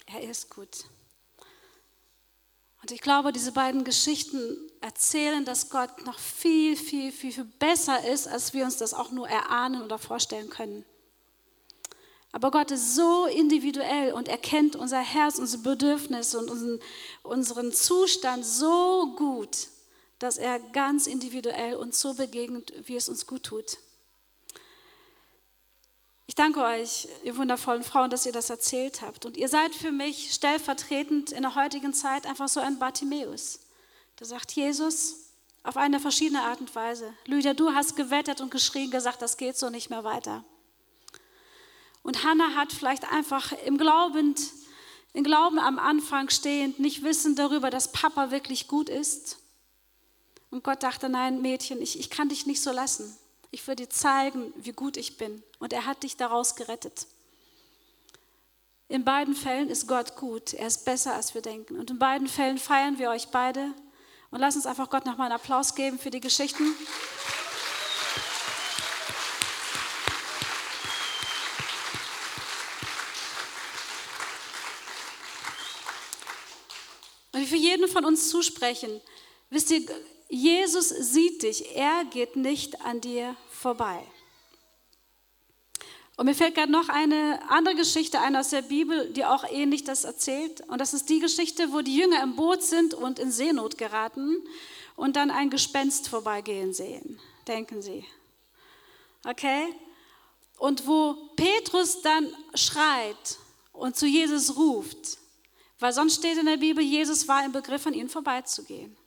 Er 0.06 0.22
ist 0.22 0.50
gut. 0.50 0.86
Und 2.82 2.92
ich 2.92 3.02
glaube, 3.02 3.32
diese 3.32 3.54
beiden 3.54 3.84
Geschichten 3.84 4.58
erzählen, 4.82 5.46
dass 5.46 5.70
Gott 5.70 6.06
noch 6.06 6.20
viel, 6.20 6.76
viel, 6.76 7.12
viel, 7.12 7.32
viel 7.32 7.46
besser 7.46 8.06
ist, 8.08 8.28
als 8.28 8.54
wir 8.54 8.66
uns 8.66 8.78
das 8.78 8.94
auch 8.94 9.12
nur 9.12 9.30
erahnen 9.30 9.82
oder 9.82 9.98
vorstellen 9.98 10.50
können. 10.50 10.84
Aber 12.34 12.52
Gott 12.52 12.72
ist 12.72 12.96
so 12.96 13.26
individuell 13.26 14.12
und 14.12 14.28
er 14.28 14.38
kennt 14.38 14.76
unser 14.76 15.00
Herz, 15.00 15.38
unsere 15.38 15.62
Bedürfnisse 15.62 16.40
und 16.40 16.50
unseren, 16.50 16.80
unseren 17.22 17.72
Zustand 17.72 18.46
so 18.46 19.16
gut, 19.16 19.68
dass 20.20 20.38
er 20.38 20.60
ganz 20.60 21.08
individuell 21.08 21.76
uns 21.76 22.00
so 22.00 22.16
begegnet, 22.16 22.74
wie 22.88 22.96
es 22.96 23.08
uns 23.08 23.28
gut 23.28 23.44
tut. 23.44 23.78
Ich 26.26 26.36
danke 26.36 26.62
euch, 26.64 27.08
ihr 27.24 27.36
wundervollen 27.36 27.84
Frauen, 27.84 28.10
dass 28.10 28.26
ihr 28.26 28.32
das 28.32 28.50
erzählt 28.50 29.02
habt. 29.02 29.26
Und 29.26 29.36
ihr 29.36 29.50
seid 29.50 29.76
für 29.76 29.92
mich 29.92 30.34
stellvertretend 30.34 31.32
in 31.32 31.42
der 31.42 31.56
heutigen 31.56 31.94
Zeit 31.94 32.26
einfach 32.26 32.48
so 32.48 32.62
ein 32.62 32.80
Bartimäus. 32.80 33.60
Da 34.16 34.26
sagt 34.26 34.54
Jesus 34.54 35.32
auf 35.64 35.76
eine 35.76 36.00
verschiedene 36.00 36.42
Art 36.42 36.62
und 36.62 36.74
Weise. 36.76 37.14
Lydia, 37.26 37.54
du 37.54 37.74
hast 37.74 37.96
gewettert 37.96 38.40
und 38.40 38.52
geschrien, 38.52 38.90
gesagt, 38.90 39.22
das 39.22 39.38
geht 39.38 39.58
so 39.58 39.70
nicht 39.70 39.90
mehr 39.90 40.04
weiter. 40.06 40.46
Und 42.04 42.24
Hannah 42.24 42.56
hat 42.56 42.72
vielleicht 42.72 43.12
einfach 43.12 43.52
im 43.66 43.78
Glauben, 43.78 44.36
im 45.14 45.24
Glauben 45.24 45.60
am 45.60 45.78
Anfang 45.78 46.30
stehend, 46.30 46.80
nicht 46.80 47.04
wissend 47.04 47.38
darüber, 47.38 47.70
dass 47.70 47.92
Papa 47.92 48.32
wirklich 48.32 48.68
gut 48.68 48.88
ist. 48.88 49.40
Und 50.52 50.64
Gott 50.64 50.84
dachte, 50.84 51.10
nein, 51.10 51.42
Mädchen, 51.42 51.82
ich, 51.82 52.00
ich 52.00 52.10
kann 52.10 52.30
dich 52.30 52.46
nicht 52.46 52.62
so 52.62 52.72
lassen 52.72 53.18
ich 53.54 53.68
will 53.68 53.76
dir 53.76 53.90
zeigen, 53.90 54.52
wie 54.58 54.72
gut 54.72 54.98
ich 54.98 55.18
bin. 55.18 55.44
Und 55.60 55.74
er 55.74 55.86
hat 55.86 56.02
dich 56.02 56.18
daraus 56.18 56.56
gerettet. 56.56 57.06
In 58.88 59.06
beiden 59.06 59.36
Fällen 59.36 59.70
ist 59.70 59.88
Gott 59.88 60.16
gut. 60.16 60.54
Er 60.56 60.66
ist 60.66 60.86
besser, 60.86 61.14
als 61.14 61.36
wir 61.36 61.44
denken. 61.44 61.78
Und 61.80 61.92
in 61.92 62.00
beiden 62.00 62.28
Fällen 62.28 62.58
feiern 62.58 62.98
wir 62.98 63.12
euch 63.12 63.28
beide. 63.28 63.72
Und 64.32 64.40
lass 64.40 64.56
uns 64.56 64.66
einfach 64.66 64.90
Gott 64.90 65.06
nochmal 65.06 65.28
einen 65.28 65.40
Applaus 65.40 65.76
geben 65.76 66.00
für 66.00 66.10
die 66.10 66.20
Geschichten. 66.20 66.64
Und 77.34 77.42
ich 77.42 77.52
will 77.52 77.60
jeden 77.60 77.88
von 77.88 78.04
uns 78.04 78.30
zusprechen. 78.30 79.00
Wisst 79.52 79.70
ihr, 79.70 79.88
Jesus 80.34 80.90
sieht 80.90 81.44
dich, 81.44 81.76
er 81.76 82.06
geht 82.06 82.36
nicht 82.36 82.82
an 82.82 83.02
dir 83.02 83.36
vorbei. 83.52 84.04
Und 86.18 86.26
mir 86.26 86.34
fällt 86.34 86.56
gerade 86.56 86.72
noch 86.72 86.90
eine 86.90 87.40
andere 87.50 87.76
Geschichte 87.76 88.20
ein 88.20 88.36
aus 88.36 88.50
der 88.50 88.64
Bibel, 88.64 89.12
die 89.12 89.26
auch 89.26 89.44
ähnlich 89.48 89.84
das 89.84 90.06
erzählt. 90.06 90.62
Und 90.62 90.82
das 90.82 90.96
ist 90.96 91.08
die 91.10 91.20
Geschichte, 91.20 91.72
wo 91.72 91.82
die 91.82 91.96
Jünger 91.96 92.24
im 92.24 92.36
Boot 92.36 92.64
sind 92.64 92.96
und 92.96 93.20
in 93.20 93.32
Seenot 93.32 93.78
geraten 93.78 94.38
und 94.96 95.18
dann 95.18 95.30
ein 95.30 95.52
Gespenst 95.52 96.10
vorbeigehen 96.10 96.74
sehen. 96.74 97.20
Denken 97.48 97.84
Sie. 97.84 98.04
Okay? 99.26 99.68
Und 100.58 100.88
wo 100.88 101.14
Petrus 101.36 102.02
dann 102.02 102.36
schreit 102.56 103.38
und 103.72 103.96
zu 103.96 104.08
Jesus 104.08 104.56
ruft, 104.56 105.20
weil 105.78 105.94
sonst 105.94 106.16
steht 106.16 106.40
in 106.40 106.48
der 106.48 106.58
Bibel, 106.58 106.84
Jesus 106.84 107.28
war 107.28 107.46
im 107.46 107.52
Begriff, 107.52 107.86
an 107.86 107.94
ihnen 107.94 108.10
vorbeizugehen. 108.10 108.98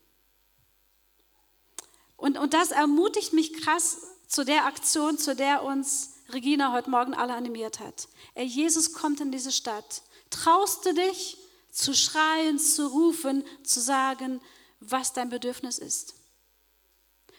Und, 2.17 2.39
und 2.39 2.55
das 2.55 2.71
ermutigt 2.71 3.33
mich 3.33 3.53
krass 3.53 3.99
zu 4.27 4.45
der 4.45 4.65
Aktion, 4.67 5.19
zu 5.19 5.37
der 5.37 5.63
uns 5.63 6.15
Regina 6.31 6.73
heute 6.73 6.91
Morgen 6.91 7.15
alle 7.15 7.35
animiert 7.35 7.81
hat. 7.81 8.09
Ey, 8.35 8.47
Jesus 8.47 8.93
kommt 8.93 9.21
in 9.21 9.31
diese 9.31 9.53
Stadt. 9.53 10.03
Traust 10.31 10.85
du 10.85 10.95
dich 10.95 11.39
zu 11.71 11.95
schreien, 11.95 12.59
zu 12.59 12.89
rufen, 12.89 13.45
zu 13.63 13.81
sagen, 13.81 14.41
was 14.81 15.13
dein 15.13 15.29
Bedürfnis 15.29 15.79
ist? 15.79 16.15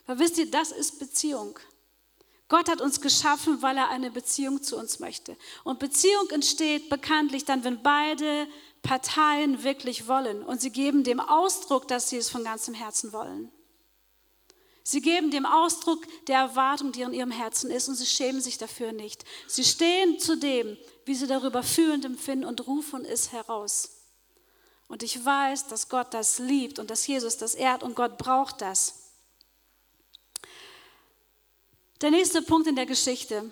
Weil 0.06 0.20
wisst 0.20 0.38
ihr, 0.38 0.50
das 0.50 0.72
ist 0.72 1.00
Beziehung. 1.00 1.60
Gott 2.48 2.70
hat 2.70 2.80
uns 2.80 3.02
geschaffen, 3.02 3.62
weil 3.62 3.78
er 3.78 3.90
eine 3.90 4.10
Beziehung 4.10 4.64
zu 4.64 4.78
uns 4.78 5.00
möchte. 5.00 5.36
Und 5.66 5.80
Beziehung 5.80 6.30
entsteht 6.30 6.90
bekanntlich 6.90 7.44
dann, 7.44 7.66
wenn 7.66 7.84
beide 7.84 8.48
Parteien 8.84 9.64
wirklich 9.64 10.08
wollen 10.08 10.44
und 10.44 10.62
sie 10.62 10.72
geben 10.72 11.04
dem 11.04 11.20
Ausdruck, 11.20 11.90
dass 11.90 12.10
sie 12.10 12.16
es 12.16 12.30
von 12.30 12.46
ganzem 12.46 12.74
Herzen 12.74 13.12
wollen. 13.12 13.52
Sie 14.90 15.02
geben 15.02 15.32
dem 15.32 15.46
Ausdruck 15.46 16.08
der 16.28 16.38
Erwartung, 16.38 16.94
die 16.94 17.02
in 17.02 17.12
ihrem 17.12 17.30
Herzen 17.30 17.70
ist, 17.70 17.90
und 17.90 17.96
sie 17.96 18.06
schämen 18.06 18.40
sich 18.40 18.58
dafür 18.58 18.94
nicht. 18.94 19.26
Sie 19.46 19.66
stehen 19.66 20.18
zu 20.18 20.38
dem, 20.38 20.78
wie 21.04 21.14
sie 21.14 21.28
darüber 21.28 21.62
fühlend 21.62 22.06
empfinden 22.06 22.46
und 22.46 22.68
rufen 22.68 23.04
es 23.04 23.34
heraus. 23.34 23.98
Und 24.88 25.04
ich 25.04 25.26
weiß, 25.26 25.68
dass 25.68 25.90
Gott 25.90 26.14
das 26.14 26.40
liebt 26.40 26.80
und 26.80 26.90
dass 26.90 27.06
Jesus 27.06 27.36
das 27.36 27.54
ehrt 27.54 27.84
und 27.84 27.98
Gott 27.98 28.18
braucht 28.18 28.62
das. 28.62 29.12
Der 32.00 32.12
nächste 32.12 32.42
Punkt 32.42 32.70
in 32.70 32.78
der 32.78 32.86
Geschichte. 32.86 33.52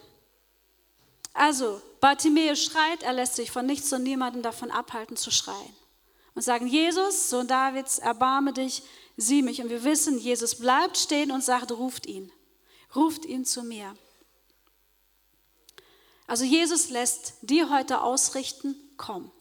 Also, 1.33 1.81
Bartimäus 1.99 2.63
schreit, 2.63 3.03
er 3.03 3.11
lässt 3.11 3.35
sich 3.35 3.51
von 3.51 3.65
nichts 3.65 3.91
und 3.91 4.03
niemandem 4.03 4.41
davon 4.41 4.71
abhalten 4.71 5.17
zu 5.17 5.31
schreien. 5.31 5.75
Und 6.35 6.41
sagen, 6.41 6.67
Jesus, 6.67 7.29
Sohn 7.29 7.47
Davids, 7.47 7.97
erbarme 7.97 8.53
dich, 8.53 8.83
sieh 9.17 9.41
mich. 9.41 9.61
Und 9.61 9.69
wir 9.69 9.83
wissen, 9.83 10.19
Jesus 10.19 10.55
bleibt 10.55 10.97
stehen 10.97 11.31
und 11.31 11.43
sagt, 11.43 11.71
ruft 11.71 12.05
ihn. 12.05 12.31
Ruft 12.95 13.25
ihn 13.25 13.45
zu 13.45 13.63
mir. 13.63 13.95
Also 16.27 16.43
Jesus 16.43 16.89
lässt 16.89 17.33
dir 17.41 17.69
heute 17.69 18.01
ausrichten, 18.01 18.75
komm. 18.97 19.31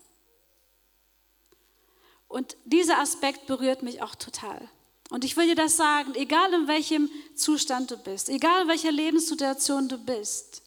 Und 2.28 2.56
dieser 2.64 2.98
Aspekt 2.98 3.46
berührt 3.46 3.82
mich 3.82 4.02
auch 4.02 4.14
total. 4.14 4.68
Und 5.10 5.24
ich 5.24 5.36
will 5.36 5.46
dir 5.46 5.54
das 5.54 5.76
sagen, 5.76 6.14
egal 6.14 6.52
in 6.52 6.66
welchem 6.66 7.10
Zustand 7.36 7.90
du 7.90 7.96
bist, 7.96 8.28
egal 8.28 8.62
in 8.62 8.68
welcher 8.68 8.90
Lebenssituation 8.90 9.88
du 9.88 9.98
bist, 9.98 10.62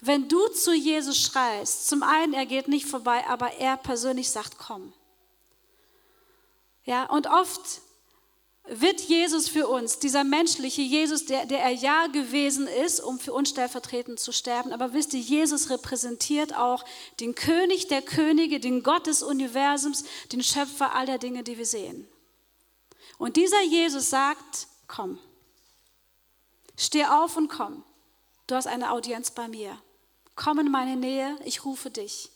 wenn 0.00 0.28
du 0.28 0.48
zu 0.48 0.74
Jesus 0.74 1.18
schreist, 1.18 1.88
zum 1.88 2.02
einen, 2.02 2.34
er 2.34 2.46
geht 2.46 2.68
nicht 2.68 2.86
vorbei, 2.86 3.24
aber 3.26 3.52
er 3.54 3.76
persönlich 3.76 4.30
sagt, 4.30 4.58
komm. 4.58 4.92
Ja, 6.84 7.04
und 7.06 7.26
oft 7.26 7.80
wird 8.66 9.00
Jesus 9.02 9.48
für 9.48 9.68
uns, 9.68 9.98
dieser 9.98 10.24
menschliche 10.24 10.80
Jesus, 10.80 11.26
der, 11.26 11.44
der 11.44 11.60
er 11.60 11.70
ja 11.70 12.06
gewesen 12.06 12.66
ist, 12.66 13.00
um 13.00 13.18
für 13.18 13.34
uns 13.34 13.50
stellvertretend 13.50 14.18
zu 14.18 14.32
sterben. 14.32 14.72
Aber 14.72 14.94
wisst 14.94 15.12
ihr, 15.12 15.20
Jesus 15.20 15.68
repräsentiert 15.68 16.56
auch 16.56 16.84
den 17.20 17.34
König 17.34 17.88
der 17.88 18.00
Könige, 18.00 18.60
den 18.60 18.82
Gott 18.82 19.06
des 19.06 19.22
Universums, 19.22 20.04
den 20.32 20.42
Schöpfer 20.42 20.94
aller 20.94 21.18
Dinge, 21.18 21.42
die 21.42 21.58
wir 21.58 21.66
sehen. 21.66 22.08
Und 23.18 23.36
dieser 23.36 23.62
Jesus 23.62 24.08
sagt, 24.08 24.66
komm, 24.88 25.18
steh 26.76 27.04
auf 27.04 27.36
und 27.36 27.48
komm. 27.48 27.84
Du 28.46 28.54
hast 28.54 28.66
eine 28.66 28.92
Audienz 28.92 29.30
bei 29.30 29.46
mir. 29.46 29.78
Komm 30.36 30.58
in 30.58 30.70
meine 30.70 30.96
Nähe, 30.96 31.36
ich 31.44 31.64
rufe 31.64 31.90
dich. 31.90 32.30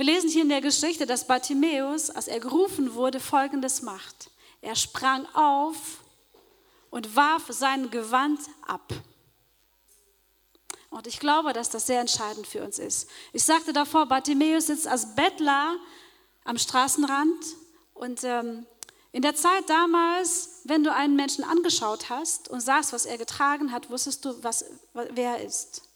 Wir 0.00 0.06
lesen 0.06 0.30
hier 0.30 0.44
in 0.44 0.48
der 0.48 0.62
Geschichte, 0.62 1.04
dass 1.04 1.26
Bartimäus, 1.26 2.08
als 2.08 2.26
er 2.26 2.40
gerufen 2.40 2.94
wurde, 2.94 3.20
Folgendes 3.20 3.82
macht. 3.82 4.30
Er 4.62 4.74
sprang 4.74 5.26
auf 5.34 5.76
und 6.88 7.14
warf 7.16 7.42
sein 7.50 7.90
Gewand 7.90 8.40
ab. 8.66 8.94
Und 10.88 11.06
ich 11.06 11.20
glaube, 11.20 11.52
dass 11.52 11.68
das 11.68 11.86
sehr 11.86 12.00
entscheidend 12.00 12.46
für 12.46 12.64
uns 12.64 12.78
ist. 12.78 13.10
Ich 13.34 13.44
sagte 13.44 13.74
davor, 13.74 14.06
Bartimäus 14.06 14.68
sitzt 14.68 14.88
als 14.88 15.14
Bettler 15.14 15.76
am 16.44 16.56
Straßenrand 16.56 17.44
und 17.92 18.24
ähm, 18.24 18.64
in 19.12 19.20
der 19.20 19.34
Zeit 19.34 19.68
damals, 19.68 20.62
wenn 20.64 20.82
du 20.82 20.94
einen 20.94 21.14
Menschen 21.14 21.44
angeschaut 21.44 22.08
hast 22.08 22.48
und 22.48 22.60
sahst, 22.62 22.94
was 22.94 23.04
er 23.04 23.18
getragen 23.18 23.70
hat, 23.70 23.90
wusstest 23.90 24.24
du, 24.24 24.42
was, 24.42 24.64
wer 24.94 25.36
er 25.36 25.44
ist. 25.44 25.89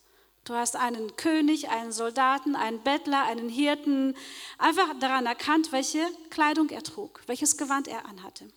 Du 0.45 0.55
hast 0.55 0.77
einen 0.77 1.17
König, 1.17 1.71
einen 1.71 1.91
Soldaten, 1.91 2.55
einen 2.55 2.83
Bettler, 2.83 3.25
einen 3.25 3.49
Hirten, 3.49 4.15
einfach 4.59 4.89
daran 5.01 5.25
erkannt, 5.25 5.73
welche 5.73 6.07
Kleidung 6.29 6.69
er 6.69 6.83
trug, 6.83 7.23
welches 7.27 7.57
Gewand 7.57 7.89
er 7.89 8.05
anhatte. 8.05 8.49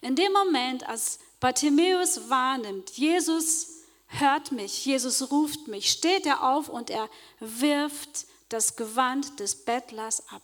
In 0.00 0.16
dem 0.16 0.32
Moment, 0.32 0.88
als 0.88 1.18
Bartimäus 1.38 2.30
wahrnimmt, 2.30 2.90
Jesus 2.90 3.82
hört 4.06 4.52
mich, 4.52 4.84
Jesus 4.86 5.30
ruft 5.30 5.68
mich, 5.68 5.90
steht 5.90 6.24
er 6.24 6.42
auf 6.42 6.68
und 6.68 6.88
er 6.88 7.10
wirft 7.38 8.26
das 8.48 8.76
Gewand 8.76 9.38
des 9.38 9.64
Bettlers 9.64 10.28
ab. 10.28 10.42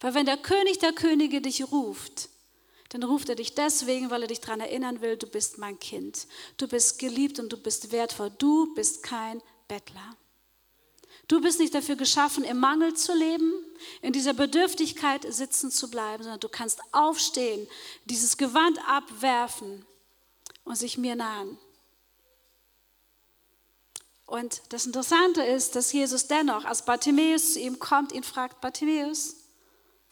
Weil 0.00 0.14
wenn 0.14 0.26
der 0.26 0.36
König 0.36 0.78
der 0.78 0.92
Könige 0.92 1.40
dich 1.40 1.70
ruft, 1.72 2.28
dann 2.94 3.02
ruft 3.02 3.28
er 3.28 3.34
dich 3.34 3.56
deswegen, 3.56 4.10
weil 4.10 4.22
er 4.22 4.28
dich 4.28 4.40
daran 4.40 4.60
erinnern 4.60 5.00
will, 5.00 5.16
du 5.16 5.26
bist 5.26 5.58
mein 5.58 5.80
Kind. 5.80 6.28
Du 6.58 6.68
bist 6.68 7.00
geliebt 7.00 7.40
und 7.40 7.52
du 7.52 7.56
bist 7.56 7.90
wertvoll. 7.90 8.30
Du 8.38 8.72
bist 8.74 9.02
kein 9.02 9.42
Bettler. 9.66 10.16
Du 11.26 11.40
bist 11.40 11.58
nicht 11.58 11.74
dafür 11.74 11.96
geschaffen, 11.96 12.44
im 12.44 12.60
Mangel 12.60 12.94
zu 12.94 13.12
leben, 13.12 13.52
in 14.00 14.12
dieser 14.12 14.32
Bedürftigkeit 14.32 15.26
sitzen 15.28 15.72
zu 15.72 15.90
bleiben, 15.90 16.22
sondern 16.22 16.38
du 16.38 16.48
kannst 16.48 16.78
aufstehen, 16.92 17.66
dieses 18.04 18.36
Gewand 18.36 18.78
abwerfen 18.86 19.84
und 20.62 20.76
sich 20.76 20.96
mir 20.96 21.16
nahen. 21.16 21.58
Und 24.24 24.62
das 24.68 24.86
Interessante 24.86 25.42
ist, 25.42 25.74
dass 25.74 25.92
Jesus 25.92 26.28
dennoch, 26.28 26.64
als 26.64 26.84
Bartimäus 26.84 27.54
zu 27.54 27.60
ihm 27.60 27.80
kommt, 27.80 28.12
ihn 28.12 28.22
fragt, 28.22 28.60
Bartimäus, 28.60 29.34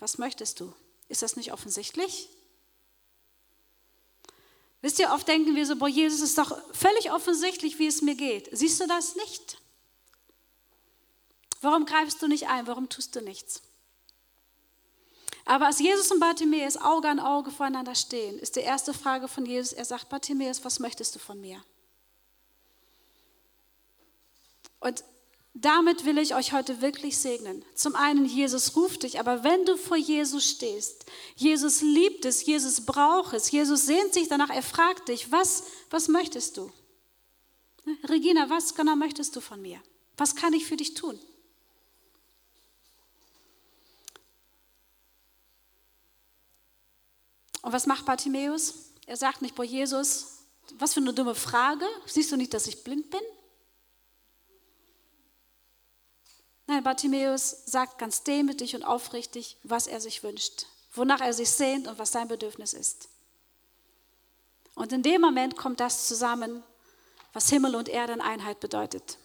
was 0.00 0.18
möchtest 0.18 0.58
du? 0.58 0.74
Ist 1.06 1.22
das 1.22 1.36
nicht 1.36 1.52
offensichtlich? 1.52 2.28
Wisst 4.82 4.98
ihr, 4.98 5.10
oft 5.12 5.26
denken 5.28 5.54
wir 5.54 5.64
so, 5.64 5.76
boah, 5.76 5.88
Jesus 5.88 6.20
ist 6.20 6.36
doch 6.36 6.58
völlig 6.74 7.12
offensichtlich, 7.12 7.78
wie 7.78 7.86
es 7.86 8.02
mir 8.02 8.16
geht. 8.16 8.48
Siehst 8.52 8.80
du 8.80 8.86
das 8.86 9.14
nicht? 9.14 9.58
Warum 11.60 11.86
greifst 11.86 12.20
du 12.20 12.26
nicht 12.26 12.48
ein? 12.48 12.66
Warum 12.66 12.88
tust 12.88 13.14
du 13.14 13.20
nichts? 13.20 13.62
Aber 15.44 15.66
als 15.66 15.78
Jesus 15.78 16.10
und 16.10 16.18
Bartimäus 16.18 16.76
Auge 16.76 17.08
an 17.08 17.20
Auge 17.20 17.52
voreinander 17.52 17.94
stehen, 17.94 18.38
ist 18.40 18.56
die 18.56 18.60
erste 18.60 18.92
Frage 18.92 19.28
von 19.28 19.46
Jesus, 19.46 19.72
er 19.72 19.84
sagt, 19.84 20.08
Bartimäus, 20.08 20.64
was 20.64 20.80
möchtest 20.80 21.14
du 21.14 21.20
von 21.20 21.40
mir? 21.40 21.62
Und 24.80 25.04
damit 25.54 26.06
will 26.06 26.16
ich 26.16 26.34
euch 26.34 26.52
heute 26.52 26.80
wirklich 26.80 27.18
segnen. 27.18 27.62
Zum 27.74 27.94
einen, 27.94 28.24
Jesus 28.24 28.74
ruft 28.74 29.02
dich, 29.02 29.20
aber 29.20 29.44
wenn 29.44 29.64
du 29.66 29.76
vor 29.76 29.98
Jesus 29.98 30.44
stehst, 30.48 31.04
Jesus 31.36 31.82
liebt 31.82 32.24
es, 32.24 32.46
Jesus 32.46 32.86
braucht 32.86 33.34
es, 33.34 33.50
Jesus 33.50 33.84
sehnt 33.84 34.14
sich 34.14 34.28
danach, 34.28 34.48
er 34.48 34.62
fragt 34.62 35.08
dich, 35.08 35.30
was, 35.30 35.64
was 35.90 36.08
möchtest 36.08 36.56
du? 36.56 36.72
Ne, 37.84 37.98
Regina, 38.08 38.48
was 38.48 38.74
genau 38.74 38.96
möchtest 38.96 39.36
du 39.36 39.40
von 39.40 39.60
mir? 39.60 39.82
Was 40.16 40.34
kann 40.34 40.54
ich 40.54 40.64
für 40.64 40.76
dich 40.76 40.94
tun? 40.94 41.18
Und 47.60 47.72
was 47.72 47.86
macht 47.86 48.06
Bartimäus? 48.06 48.74
Er 49.06 49.16
sagt 49.16 49.42
nicht, 49.42 49.54
boah, 49.54 49.64
Jesus, 49.64 50.38
was 50.78 50.94
für 50.94 51.00
eine 51.00 51.12
dumme 51.12 51.34
Frage. 51.34 51.86
Siehst 52.06 52.32
du 52.32 52.36
nicht, 52.36 52.54
dass 52.54 52.66
ich 52.66 52.84
blind 52.84 53.10
bin? 53.10 53.20
Nein, 56.66 56.82
Bartimäus 56.84 57.64
sagt 57.66 57.98
ganz 57.98 58.22
demütig 58.22 58.74
und 58.74 58.84
aufrichtig, 58.84 59.56
was 59.62 59.86
er 59.86 60.00
sich 60.00 60.22
wünscht, 60.22 60.66
wonach 60.94 61.20
er 61.20 61.32
sich 61.32 61.50
sehnt 61.50 61.88
und 61.88 61.98
was 61.98 62.12
sein 62.12 62.28
Bedürfnis 62.28 62.72
ist. 62.72 63.08
Und 64.74 64.92
in 64.92 65.02
dem 65.02 65.20
Moment 65.20 65.56
kommt 65.56 65.80
das 65.80 66.06
zusammen, 66.08 66.62
was 67.32 67.50
Himmel 67.50 67.74
und 67.74 67.88
Erde 67.88 68.12
in 68.12 68.20
Einheit 68.20 68.60
bedeutet. 68.60 69.18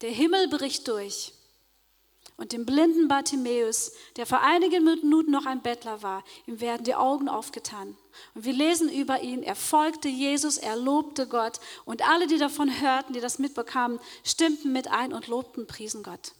Der 0.00 0.10
Himmel 0.10 0.48
bricht 0.48 0.86
durch. 0.88 1.32
Und 2.36 2.52
dem 2.52 2.64
blinden 2.64 3.08
Bartimäus, 3.08 3.90
der 4.14 4.24
vor 4.24 4.42
einigen 4.42 4.84
Minuten 4.84 5.32
noch 5.32 5.44
ein 5.44 5.60
Bettler 5.60 6.02
war, 6.02 6.22
ihm 6.46 6.60
werden 6.60 6.84
die 6.84 6.94
Augen 6.94 7.28
aufgetan. 7.28 7.96
Und 8.34 8.44
wir 8.44 8.52
lesen 8.52 8.88
über 8.88 9.22
ihn, 9.22 9.42
er 9.42 9.56
folgte 9.56 10.08
Jesus, 10.08 10.56
er 10.56 10.76
lobte 10.76 11.26
Gott. 11.26 11.58
Und 11.84 12.08
alle, 12.08 12.28
die 12.28 12.38
davon 12.38 12.80
hörten, 12.80 13.12
die 13.12 13.20
das 13.20 13.40
mitbekamen, 13.40 13.98
stimmten 14.22 14.72
mit 14.72 14.86
ein 14.86 15.12
und 15.12 15.26
lobten, 15.26 15.66
priesen 15.66 16.04
Gott. 16.04 16.32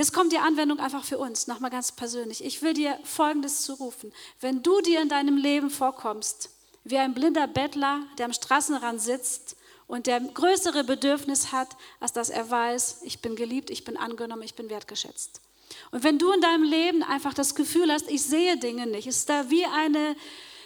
Jetzt 0.00 0.14
kommt 0.14 0.32
die 0.32 0.38
Anwendung 0.38 0.80
einfach 0.80 1.04
für 1.04 1.18
uns, 1.18 1.46
nochmal 1.46 1.70
ganz 1.70 1.92
persönlich. 1.92 2.42
Ich 2.42 2.62
will 2.62 2.72
dir 2.72 2.98
Folgendes 3.04 3.64
zurufen. 3.64 4.14
Wenn 4.40 4.62
du 4.62 4.80
dir 4.80 5.02
in 5.02 5.10
deinem 5.10 5.36
Leben 5.36 5.68
vorkommst, 5.68 6.48
wie 6.84 6.96
ein 6.96 7.12
blinder 7.12 7.46
Bettler, 7.46 8.00
der 8.16 8.24
am 8.24 8.32
Straßenrand 8.32 9.02
sitzt 9.02 9.56
und 9.86 10.06
der 10.06 10.20
größere 10.20 10.84
Bedürfnis 10.84 11.52
hat, 11.52 11.68
als 12.00 12.14
dass 12.14 12.30
er 12.30 12.50
weiß, 12.50 13.00
ich 13.02 13.20
bin 13.20 13.36
geliebt, 13.36 13.68
ich 13.68 13.84
bin 13.84 13.98
angenommen, 13.98 14.40
ich 14.40 14.54
bin 14.54 14.70
wertgeschätzt. 14.70 15.42
Und 15.90 16.02
wenn 16.02 16.18
du 16.18 16.32
in 16.32 16.40
deinem 16.40 16.64
Leben 16.64 17.02
einfach 17.02 17.34
das 17.34 17.54
Gefühl 17.54 17.92
hast, 17.92 18.10
ich 18.10 18.22
sehe 18.22 18.56
Dinge 18.56 18.86
nicht, 18.86 19.06
ist 19.06 19.28
da 19.28 19.50
wie 19.50 19.66
eine 19.66 20.16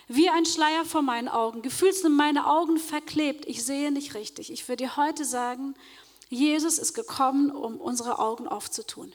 wie 0.07 0.29
ein 0.29 0.47
Schleier 0.47 0.85
vor 0.85 1.03
meinen 1.03 1.29
Augen. 1.29 1.63
Gefühlt 1.63 1.97
sind 1.97 2.15
meine 2.15 2.47
Augen 2.47 2.79
verklebt. 2.79 3.47
Ich 3.47 3.65
sehe 3.65 3.91
nicht 3.91 4.15
richtig. 4.15 4.53
Ich 4.53 4.69
würde 4.69 4.85
dir 4.85 4.97
heute 4.97 5.25
sagen, 5.25 5.75
Jesus 6.29 6.79
ist 6.79 6.95
gekommen, 6.95 7.51
um 7.51 7.81
unsere 7.81 8.21
Augen 8.21 8.47
aufzutun. 8.47 9.13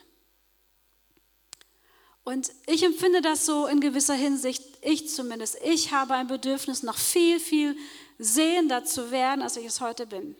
Und 2.30 2.52
ich 2.66 2.84
empfinde 2.84 3.22
das 3.22 3.44
so 3.44 3.66
in 3.66 3.80
gewisser 3.80 4.14
Hinsicht, 4.14 4.62
ich 4.82 5.08
zumindest, 5.08 5.58
ich 5.64 5.92
habe 5.92 6.14
ein 6.14 6.28
Bedürfnis, 6.28 6.84
noch 6.84 6.96
viel, 6.96 7.40
viel 7.40 7.76
sehender 8.18 8.84
zu 8.84 9.10
werden, 9.10 9.42
als 9.42 9.56
ich 9.56 9.66
es 9.66 9.80
heute 9.80 10.06
bin. 10.06 10.36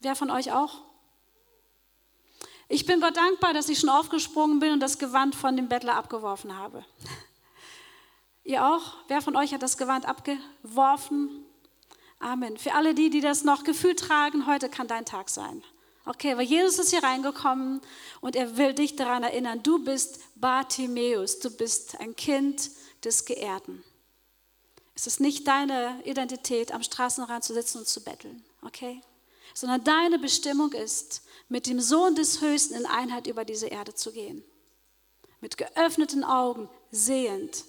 Wer 0.00 0.14
von 0.14 0.30
euch 0.30 0.52
auch? 0.52 0.82
Ich 2.68 2.86
bin 2.86 3.00
Gott 3.00 3.16
dankbar, 3.16 3.52
dass 3.52 3.68
ich 3.68 3.80
schon 3.80 3.88
aufgesprungen 3.88 4.60
bin 4.60 4.72
und 4.72 4.78
das 4.78 5.00
Gewand 5.00 5.34
von 5.34 5.56
dem 5.56 5.68
Bettler 5.68 5.96
abgeworfen 5.96 6.56
habe. 6.56 6.84
Ihr 8.44 8.64
auch? 8.64 8.94
Wer 9.08 9.20
von 9.20 9.34
euch 9.34 9.52
hat 9.52 9.62
das 9.62 9.76
Gewand 9.76 10.06
abgeworfen? 10.06 11.44
Amen. 12.20 12.56
Für 12.58 12.74
alle 12.74 12.94
die, 12.94 13.10
die 13.10 13.20
das 13.20 13.42
noch 13.42 13.64
gefühlt 13.64 13.98
tragen, 13.98 14.46
heute 14.46 14.68
kann 14.68 14.86
dein 14.86 15.04
Tag 15.04 15.30
sein. 15.30 15.64
Okay, 16.08 16.38
weil 16.38 16.46
Jesus 16.46 16.78
ist 16.78 16.90
hier 16.90 17.02
reingekommen 17.02 17.82
und 18.22 18.34
er 18.34 18.56
will 18.56 18.72
dich 18.72 18.96
daran 18.96 19.24
erinnern, 19.24 19.62
du 19.62 19.84
bist 19.84 20.20
Bartimäus, 20.36 21.38
du 21.38 21.50
bist 21.50 22.00
ein 22.00 22.16
Kind 22.16 22.70
des 23.04 23.26
Geehrten. 23.26 23.84
Es 24.94 25.06
ist 25.06 25.20
nicht 25.20 25.46
deine 25.46 26.00
Identität, 26.06 26.72
am 26.72 26.82
Straßenrand 26.82 27.44
zu 27.44 27.52
sitzen 27.52 27.80
und 27.80 27.88
zu 27.88 28.02
betteln, 28.02 28.42
okay? 28.62 29.02
Sondern 29.52 29.84
deine 29.84 30.18
Bestimmung 30.18 30.72
ist, 30.72 31.24
mit 31.50 31.66
dem 31.66 31.78
Sohn 31.78 32.14
des 32.14 32.40
Höchsten 32.40 32.74
in 32.74 32.86
Einheit 32.86 33.26
über 33.26 33.44
diese 33.44 33.66
Erde 33.66 33.94
zu 33.94 34.10
gehen. 34.10 34.42
Mit 35.42 35.58
geöffneten 35.58 36.24
Augen, 36.24 36.70
sehend. 36.90 37.66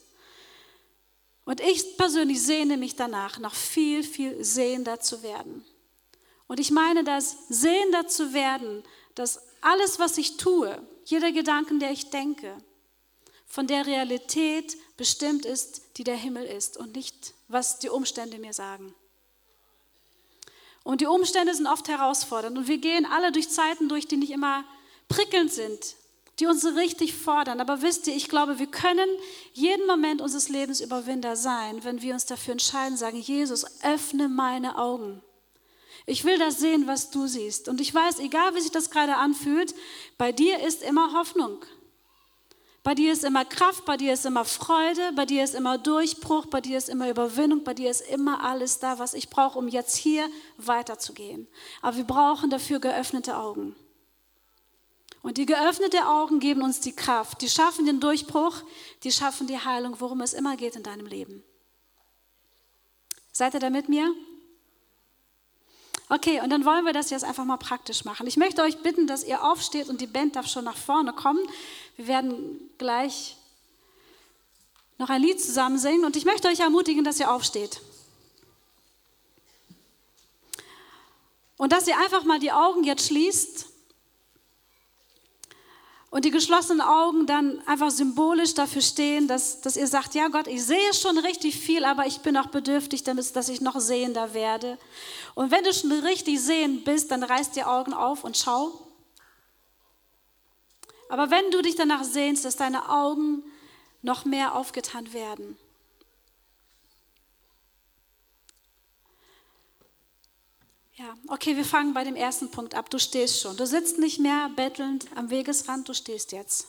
Und 1.44 1.60
ich 1.60 1.98
persönlich 1.98 2.42
sehne 2.42 2.78
mich 2.78 2.96
danach, 2.96 3.38
noch 3.38 3.54
viel, 3.54 4.02
viel 4.02 4.42
sehender 4.46 5.02
zu 5.02 5.24
werden. 5.24 5.66
Und 6.50 6.60
ich 6.60 6.72
meine 6.72 7.04
das, 7.04 7.38
sehender 7.48 8.08
zu 8.08 8.34
werden, 8.34 8.84
dass 9.14 9.40
alles, 9.62 10.00
was 10.00 10.18
ich 10.18 10.38
tue, 10.38 10.82
jeder 11.06 11.32
Gedanken, 11.32 11.80
der 11.80 11.92
ich 11.92 12.10
denke, 12.10 12.58
von 13.46 13.68
der 13.68 13.86
Realität 13.86 14.76
bestimmt 14.98 15.46
ist, 15.46 15.84
die 15.98 16.04
der 16.04 16.16
Himmel 16.16 16.46
ist 16.46 16.76
und 16.76 16.96
nicht, 16.96 17.36
was 17.50 17.78
die 17.78 17.90
Umstände 17.90 18.40
mir 18.40 18.54
sagen. 18.54 18.96
Und 20.84 21.02
die 21.02 21.06
Umstände 21.06 21.54
sind 21.54 21.68
oft 21.68 21.88
herausfordernd 21.88 22.58
und 22.58 22.68
wir 22.68 22.80
gehen 22.80 23.06
alle 23.06 23.32
durch 23.32 23.52
Zeiten 23.52 23.88
durch, 23.88 24.08
die 24.08 24.18
nicht 24.18 24.32
immer 24.32 24.64
prickelnd 25.08 25.54
sind, 25.54 25.96
die 26.40 26.48
uns 26.48 26.66
richtig 26.66 27.14
fordern. 27.14 27.62
Aber 27.62 27.84
wisst 27.84 28.08
ihr, 28.08 28.16
ich 28.16 28.28
glaube, 28.28 28.58
wir 28.58 28.68
können 28.68 29.10
jeden 29.54 29.86
Moment 29.86 30.20
unseres 30.20 30.50
Lebens 30.50 30.82
Überwinder 30.82 31.36
sein, 31.36 31.84
wenn 31.84 32.02
wir 32.02 32.16
uns 32.16 32.26
dafür 32.26 32.54
entscheiden, 32.54 32.98
sagen, 32.98 33.20
Jesus, 33.20 33.84
öffne 33.84 34.30
meine 34.30 34.80
Augen. 34.80 35.22
Ich 36.10 36.24
will 36.24 36.40
das 36.40 36.60
sehen, 36.60 36.88
was 36.88 37.12
du 37.12 37.28
siehst. 37.28 37.70
Und 37.70 37.80
ich 37.80 37.94
weiß, 37.94 38.18
egal 38.18 38.56
wie 38.56 38.62
sich 38.62 38.72
das 38.72 38.90
gerade 38.90 39.16
anfühlt, 39.16 39.76
bei 40.18 40.32
dir 40.32 40.60
ist 40.60 40.82
immer 40.82 41.14
Hoffnung. 41.14 41.64
Bei 42.82 42.96
dir 42.96 43.14
ist 43.14 43.24
immer 43.24 43.46
Kraft, 43.46 43.86
bei 43.86 43.96
dir 43.96 44.14
ist 44.14 44.26
immer 44.26 44.44
Freude, 44.44 45.12
bei 45.16 45.28
dir 45.28 45.44
ist 45.44 45.54
immer 45.54 45.78
Durchbruch, 45.78 46.48
bei 46.48 46.62
dir 46.62 46.80
ist 46.80 46.90
immer 46.90 47.12
Überwindung, 47.12 47.64
bei 47.64 47.76
dir 47.76 47.92
ist 47.92 48.02
immer 48.02 48.44
alles 48.44 48.80
da, 48.80 48.98
was 48.98 49.14
ich 49.14 49.30
brauche, 49.30 49.60
um 49.60 49.68
jetzt 49.68 49.98
hier 49.98 50.28
weiterzugehen. 50.58 51.48
Aber 51.84 51.98
wir 51.98 52.06
brauchen 52.06 52.50
dafür 52.50 52.80
geöffnete 52.80 53.38
Augen. 53.38 53.76
Und 55.22 55.38
die 55.38 55.46
geöffneten 55.46 56.02
Augen 56.02 56.40
geben 56.40 56.64
uns 56.64 56.80
die 56.80 56.96
Kraft, 56.96 57.42
die 57.44 57.50
schaffen 57.50 57.86
den 57.86 58.00
Durchbruch, 58.00 58.64
die 59.04 59.12
schaffen 59.12 59.46
die 59.46 59.60
Heilung, 59.60 60.00
worum 60.00 60.22
es 60.22 60.34
immer 60.34 60.58
geht 60.58 60.76
in 60.76 60.82
deinem 60.82 61.06
Leben. 61.06 61.44
Seid 63.32 63.54
ihr 63.54 63.60
da 63.60 63.70
mit 63.70 63.90
mir? 63.90 64.12
Okay, 66.12 66.42
und 66.42 66.50
dann 66.50 66.66
wollen 66.66 66.86
wir 66.86 66.94
das 66.94 67.12
jetzt 67.12 67.24
einfach 67.24 67.46
mal 67.46 67.58
praktisch 67.58 68.04
machen. 68.04 68.26
Ich 68.26 68.36
möchte 68.36 68.64
euch 68.64 68.80
bitten, 68.82 69.06
dass 69.06 69.24
ihr 69.24 69.44
aufsteht 69.44 69.90
und 69.90 70.02
die 70.02 70.08
Band 70.08 70.36
darf 70.36 70.48
schon 70.48 70.66
nach 70.66 70.76
vorne 70.76 71.14
kommen. 71.14 71.40
Wir 71.98 72.08
werden 72.08 72.72
gleich 72.80 73.38
noch 74.98 75.10
ein 75.12 75.22
Lied 75.22 75.40
zusammen 75.40 75.78
singen 75.78 76.06
und 76.06 76.16
ich 76.16 76.26
möchte 76.26 76.48
euch 76.48 76.62
ermutigen, 76.62 77.04
dass 77.04 77.20
ihr 77.20 77.32
aufsteht. 77.32 77.80
Und 81.58 81.72
dass 81.74 81.88
ihr 81.88 81.98
einfach 82.00 82.24
mal 82.24 82.40
die 82.40 82.52
Augen 82.52 82.84
jetzt 82.84 83.06
schließt 83.06 83.68
und 86.12 86.26
die 86.26 86.32
geschlossenen 86.32 86.82
Augen 86.82 87.28
dann 87.28 87.62
einfach 87.68 87.92
symbolisch 87.92 88.56
dafür 88.56 88.82
stehen, 88.82 89.28
dass, 89.28 89.62
dass 89.62 89.78
ihr 89.78 89.88
sagt, 89.88 90.16
ja 90.16 90.28
Gott, 90.28 90.48
ich 90.48 90.64
sehe 90.64 90.94
schon 90.94 91.18
richtig 91.20 91.56
viel, 91.60 91.86
aber 91.86 92.08
ich 92.08 92.22
bin 92.22 92.36
auch 92.36 92.48
bedürftig, 92.48 93.04
damit, 93.04 93.36
dass 93.36 93.50
ich 93.50 93.62
noch 93.62 93.80
sehender 93.80 94.34
werde. 94.34 94.80
Und 95.36 95.52
wenn 95.52 95.64
du 95.64 95.72
schon 95.72 95.92
richtig 95.92 96.42
sehend 96.42 96.84
bist, 96.84 97.12
dann 97.12 97.22
reiß 97.22 97.52
die 97.52 97.64
Augen 97.64 97.94
auf 97.94 98.24
und 98.24 98.38
schau. 98.38 98.72
Aber 101.10 101.30
wenn 101.30 101.52
du 101.52 101.62
dich 101.62 101.76
danach 101.76 102.04
sehnst, 102.04 102.44
dass 102.44 102.56
deine 102.56 102.90
Augen 102.90 103.44
noch 104.02 104.26
mehr 104.26 104.56
aufgetan 104.56 105.14
werden, 105.14 105.58
Ja, 111.00 111.16
okay, 111.30 111.56
wir 111.56 111.64
fangen 111.64 111.94
bei 111.94 112.04
dem 112.04 112.18
ersten 112.18 112.52
Punkt 112.52 112.76
ab. 112.76 112.90
Du 112.90 113.00
stehst 113.00 113.40
schon. 113.40 113.56
Du 113.56 113.66
sitzt 113.66 114.00
nicht 114.00 114.20
mehr 114.20 114.50
bettelnd 114.50 115.08
am 115.16 115.30
Wegesrand, 115.30 115.88
du 115.88 115.94
stehst 115.94 116.34
jetzt. 116.34 116.68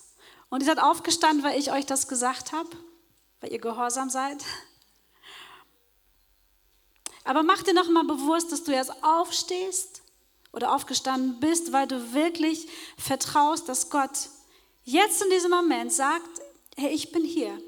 Und 0.51 0.61
ihr 0.61 0.67
seid 0.67 0.79
aufgestanden, 0.79 1.43
weil 1.45 1.59
ich 1.59 1.73
euch 1.73 1.85
das 1.85 2.07
gesagt 2.07 2.53
habe, 2.53 2.69
weil 3.41 3.51
ihr 3.51 3.59
gehorsam 3.59 4.09
seid. 4.09 4.37
Aber 7.25 7.43
mach 7.43 7.65
dir 7.65 7.75
nochmal 7.75 8.05
bewusst, 8.05 8.53
dass 8.53 8.63
du 8.63 8.71
jetzt 8.71 8.93
aufstehst 9.03 10.03
oder 10.53 10.77
aufgestanden 10.77 11.41
bist, 11.41 11.73
weil 11.73 11.89
du 11.89 12.15
wirklich 12.15 12.69
vertraust, 12.99 13.69
dass 13.69 13.91
Gott 13.91 14.29
jetzt 14.85 15.23
in 15.23 15.31
diesem 15.31 15.51
Moment 15.51 15.93
sagt, 15.93 16.41
hey, 16.77 16.91
ich 16.91 17.11
bin 17.11 17.25
hier. 17.25 17.61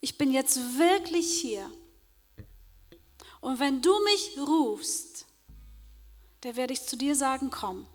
Ich 0.00 0.18
bin 0.18 0.32
jetzt 0.32 0.78
wirklich 0.78 1.40
hier. 1.40 1.68
Und 3.40 3.58
wenn 3.58 3.82
du 3.82 3.92
mich 4.04 4.38
rufst, 4.38 5.26
der 6.44 6.56
werde 6.56 6.74
ich 6.74 6.86
zu 6.86 6.96
dir 6.96 7.16
sagen, 7.16 7.50
komm. 7.50 7.86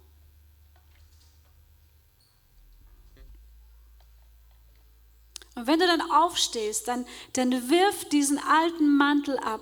Und 5.56 5.68
wenn 5.68 5.80
du 5.80 5.86
dann 5.86 6.02
aufstehst, 6.12 6.88
dann, 6.88 7.06
dann 7.34 7.70
wirf 7.70 8.08
diesen 8.10 8.40
alten 8.40 8.96
Mantel 8.96 9.38
ab 9.40 9.62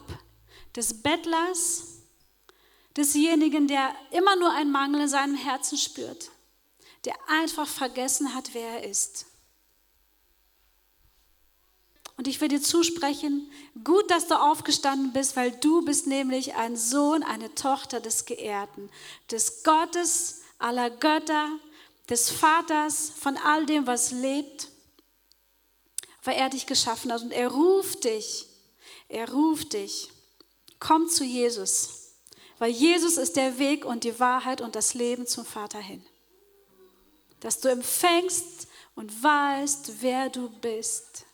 des 0.75 1.01
Bettlers, 1.01 1.97
desjenigen, 2.95 3.67
der 3.67 3.93
immer 4.11 4.35
nur 4.35 4.51
einen 4.51 4.71
Mangel 4.71 5.01
in 5.01 5.07
seinem 5.07 5.35
Herzen 5.35 5.77
spürt, 5.77 6.29
der 7.05 7.15
einfach 7.27 7.67
vergessen 7.67 8.33
hat, 8.35 8.53
wer 8.53 8.81
er 8.81 8.89
ist. 8.89 9.25
Und 12.17 12.27
ich 12.27 12.41
will 12.41 12.47
dir 12.47 12.61
zusprechen, 12.61 13.49
gut, 13.83 14.09
dass 14.09 14.27
du 14.27 14.35
aufgestanden 14.35 15.13
bist, 15.13 15.35
weil 15.35 15.51
du 15.51 15.85
bist 15.85 16.07
nämlich 16.07 16.55
ein 16.55 16.75
Sohn, 16.75 17.21
eine 17.21 17.53
Tochter 17.53 17.99
des 17.99 18.25
Geehrten, 18.25 18.89
des 19.29 19.63
Gottes 19.63 20.41
aller 20.57 20.89
Götter, 20.89 21.47
des 22.09 22.31
Vaters 22.31 23.11
von 23.11 23.37
all 23.37 23.67
dem, 23.67 23.85
was 23.85 24.11
lebt, 24.11 24.69
weil 26.23 26.35
er 26.35 26.49
dich 26.49 26.65
geschaffen 26.65 27.11
hat. 27.13 27.21
Und 27.21 27.31
er 27.31 27.49
ruft 27.49 28.03
dich, 28.05 28.47
er 29.09 29.31
ruft 29.31 29.73
dich, 29.73 30.09
komm 30.79 31.07
zu 31.09 31.23
Jesus, 31.23 32.13
weil 32.57 32.71
Jesus 32.71 33.17
ist 33.17 33.35
der 33.35 33.59
Weg 33.59 33.85
und 33.85 34.03
die 34.03 34.19
Wahrheit 34.19 34.61
und 34.61 34.75
das 34.75 34.95
Leben 34.95 35.27
zum 35.27 35.45
Vater 35.45 35.79
hin. 35.79 36.03
Dass 37.41 37.59
du 37.59 37.69
empfängst 37.69 38.67
und 38.95 39.23
weißt, 39.23 40.01
wer 40.01 40.29
du 40.29 40.49
bist. 40.49 41.26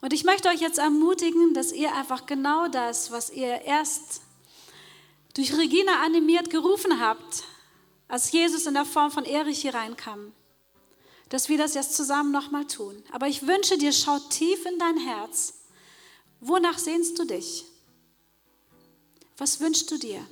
Und 0.00 0.12
ich 0.12 0.24
möchte 0.24 0.48
euch 0.48 0.60
jetzt 0.60 0.78
ermutigen, 0.78 1.52
dass 1.54 1.72
ihr 1.72 1.94
einfach 1.94 2.26
genau 2.26 2.68
das, 2.68 3.10
was 3.10 3.30
ihr 3.30 3.62
erst 3.62 4.22
durch 5.34 5.56
Regina 5.56 6.02
animiert 6.02 6.50
gerufen 6.50 7.00
habt, 7.00 7.44
als 8.08 8.32
Jesus 8.32 8.66
in 8.66 8.74
der 8.74 8.84
Form 8.84 9.10
von 9.10 9.24
Erich 9.24 9.60
hier 9.60 9.74
reinkam, 9.74 10.32
dass 11.28 11.48
wir 11.48 11.58
das 11.58 11.74
jetzt 11.74 11.94
zusammen 11.94 12.32
nochmal 12.32 12.66
tun. 12.66 13.02
Aber 13.12 13.28
ich 13.28 13.46
wünsche 13.46 13.78
dir, 13.78 13.92
schau 13.92 14.18
tief 14.18 14.64
in 14.66 14.78
dein 14.78 14.96
Herz. 14.96 15.54
Wonach 16.40 16.78
sehnst 16.78 17.18
du 17.18 17.24
dich? 17.24 17.66
Was 19.36 19.60
wünschst 19.60 19.90
du 19.90 19.98
dir? 19.98 20.26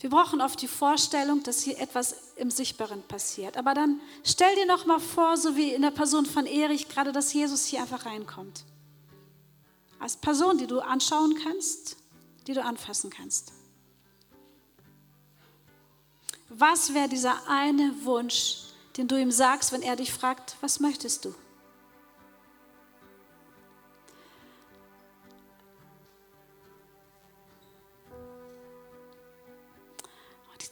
Wir 0.00 0.08
brauchen 0.08 0.40
oft 0.40 0.60
die 0.62 0.68
Vorstellung, 0.68 1.42
dass 1.42 1.62
hier 1.62 1.78
etwas 1.78 2.16
im 2.36 2.50
Sichtbaren 2.50 3.02
passiert. 3.02 3.58
Aber 3.58 3.74
dann 3.74 4.00
stell 4.24 4.54
dir 4.54 4.66
noch 4.66 4.86
mal 4.86 4.98
vor, 4.98 5.36
so 5.36 5.56
wie 5.56 5.74
in 5.74 5.82
der 5.82 5.90
Person 5.90 6.24
von 6.24 6.46
Erich, 6.46 6.88
gerade, 6.88 7.12
dass 7.12 7.34
Jesus 7.34 7.66
hier 7.66 7.82
einfach 7.82 8.06
reinkommt. 8.06 8.64
Als 9.98 10.16
Person, 10.16 10.56
die 10.56 10.66
du 10.66 10.80
anschauen 10.80 11.38
kannst, 11.44 11.98
die 12.46 12.54
du 12.54 12.64
anfassen 12.64 13.10
kannst. 13.10 13.52
Was 16.48 16.94
wäre 16.94 17.08
dieser 17.08 17.46
eine 17.46 17.94
Wunsch, 18.04 18.62
den 18.96 19.06
du 19.06 19.20
ihm 19.20 19.30
sagst, 19.30 19.70
wenn 19.70 19.82
er 19.82 19.96
dich 19.96 20.12
fragt, 20.12 20.56
was 20.62 20.80
möchtest 20.80 21.26
du? 21.26 21.34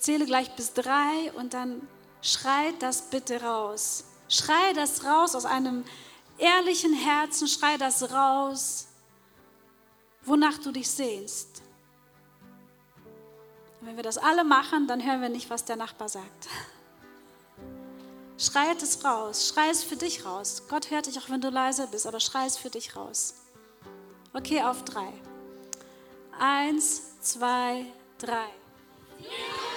Zähle 0.08 0.24
gleich 0.24 0.50
bis 0.56 0.72
drei 0.72 1.30
und 1.34 1.52
dann 1.52 1.86
schreit 2.22 2.80
das 2.80 3.10
bitte 3.10 3.42
raus. 3.42 4.04
Schrei 4.30 4.72
das 4.72 5.04
raus 5.04 5.34
aus 5.34 5.44
einem 5.44 5.84
ehrlichen 6.38 6.94
Herzen, 6.94 7.46
schrei 7.46 7.76
das 7.76 8.10
raus, 8.10 8.88
wonach 10.22 10.56
du 10.56 10.72
dich 10.72 10.88
sehnst. 10.88 11.60
Und 13.82 13.88
wenn 13.88 13.96
wir 13.96 14.02
das 14.02 14.16
alle 14.16 14.44
machen, 14.44 14.86
dann 14.86 15.04
hören 15.04 15.20
wir 15.20 15.28
nicht, 15.28 15.50
was 15.50 15.66
der 15.66 15.76
Nachbar 15.76 16.08
sagt. 16.08 16.48
Schrei 18.38 18.72
es 18.80 19.04
raus, 19.04 19.52
schrei 19.52 19.68
es 19.68 19.84
für 19.84 19.96
dich 19.96 20.24
raus. 20.24 20.62
Gott 20.70 20.90
hört 20.90 21.04
dich 21.04 21.18
auch, 21.18 21.28
wenn 21.28 21.42
du 21.42 21.50
leise 21.50 21.86
bist, 21.86 22.06
aber 22.06 22.20
schrei 22.20 22.46
es 22.46 22.56
für 22.56 22.70
dich 22.70 22.96
raus. 22.96 23.34
Okay, 24.32 24.62
auf 24.62 24.84
drei. 24.84 25.12
Eins, 26.38 27.20
zwei, 27.20 27.84
drei. 28.18 28.48
Ja. 29.18 29.67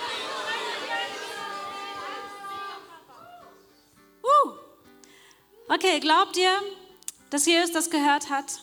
Okay, 5.74 6.02
glaubt 6.02 6.36
ihr, 6.36 6.52
dass 7.30 7.46
Jesus 7.46 7.72
das 7.72 7.90
gehört 7.90 8.30
hat? 8.30 8.60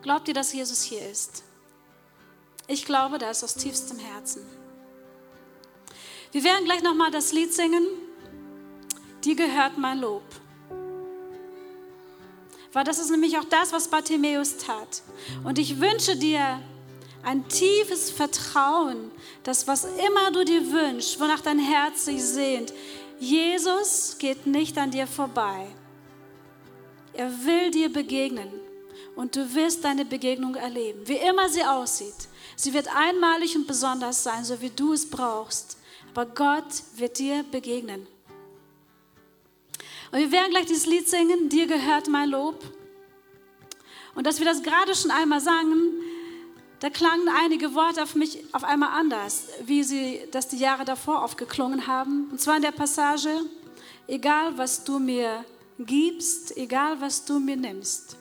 Glaubt 0.00 0.28
ihr, 0.28 0.34
dass 0.34 0.52
Jesus 0.52 0.82
hier 0.84 1.04
ist? 1.04 1.42
Ich 2.68 2.84
glaube 2.84 3.18
das 3.18 3.42
aus 3.42 3.56
tiefstem 3.56 3.98
Herzen. 3.98 4.46
Wir 6.30 6.44
werden 6.44 6.64
gleich 6.64 6.80
nochmal 6.80 7.10
das 7.10 7.32
Lied 7.32 7.52
singen. 7.52 7.84
Die 9.24 9.34
gehört 9.34 9.78
mein 9.78 9.98
Lob. 9.98 10.22
Weil 12.72 12.84
das 12.84 13.00
ist 13.00 13.10
nämlich 13.10 13.36
auch 13.36 13.44
das, 13.46 13.72
was 13.72 13.88
Bartimäus 13.88 14.58
tat. 14.58 15.02
Und 15.42 15.58
ich 15.58 15.80
wünsche 15.80 16.14
dir 16.14 16.60
ein 17.24 17.48
tiefes 17.48 18.12
Vertrauen, 18.12 19.10
dass 19.42 19.66
was 19.66 19.86
immer 20.06 20.30
du 20.30 20.44
dir 20.44 20.70
wünschst, 20.70 21.18
wonach 21.18 21.40
dein 21.40 21.58
Herz 21.58 22.04
sich 22.04 22.22
sehnt, 22.22 22.72
Jesus 23.18 24.16
geht 24.18 24.46
nicht 24.46 24.76
an 24.78 24.90
dir 24.90 25.06
vorbei. 25.06 25.66
Er 27.12 27.30
will 27.44 27.70
dir 27.70 27.90
begegnen 27.90 28.48
und 29.14 29.34
du 29.34 29.54
wirst 29.54 29.84
deine 29.84 30.04
Begegnung 30.04 30.54
erleben, 30.54 31.00
wie 31.06 31.16
immer 31.16 31.48
sie 31.48 31.64
aussieht. 31.64 32.28
Sie 32.56 32.74
wird 32.74 32.94
einmalig 32.94 33.56
und 33.56 33.66
besonders 33.66 34.22
sein, 34.22 34.44
so 34.44 34.60
wie 34.60 34.70
du 34.70 34.92
es 34.92 35.08
brauchst. 35.08 35.78
Aber 36.10 36.26
Gott 36.26 36.82
wird 36.96 37.18
dir 37.18 37.42
begegnen. 37.50 38.06
Und 40.12 40.18
wir 40.18 40.32
werden 40.32 40.50
gleich 40.50 40.66
dieses 40.66 40.86
Lied 40.86 41.08
singen, 41.08 41.48
dir 41.48 41.66
gehört 41.66 42.08
mein 42.08 42.30
Lob. 42.30 42.62
Und 44.14 44.26
dass 44.26 44.38
wir 44.38 44.46
das 44.46 44.62
gerade 44.62 44.94
schon 44.94 45.10
einmal 45.10 45.40
sagen, 45.40 45.92
da 46.80 46.90
klangen 46.90 47.28
einige 47.28 47.74
Worte 47.74 48.02
auf 48.02 48.14
mich 48.14 48.38
auf 48.52 48.64
einmal 48.64 48.90
anders, 48.98 49.44
wie 49.64 49.82
sie 49.82 50.20
das 50.30 50.48
die 50.48 50.58
Jahre 50.58 50.84
davor 50.84 51.24
aufgeklungen 51.24 51.86
haben. 51.86 52.28
Und 52.30 52.40
zwar 52.40 52.56
in 52.56 52.62
der 52.62 52.72
Passage, 52.72 53.30
egal 54.06 54.58
was 54.58 54.84
du 54.84 54.98
mir 54.98 55.44
gibst, 55.78 56.56
egal 56.56 57.00
was 57.00 57.24
du 57.24 57.38
mir 57.38 57.56
nimmst. 57.56 58.16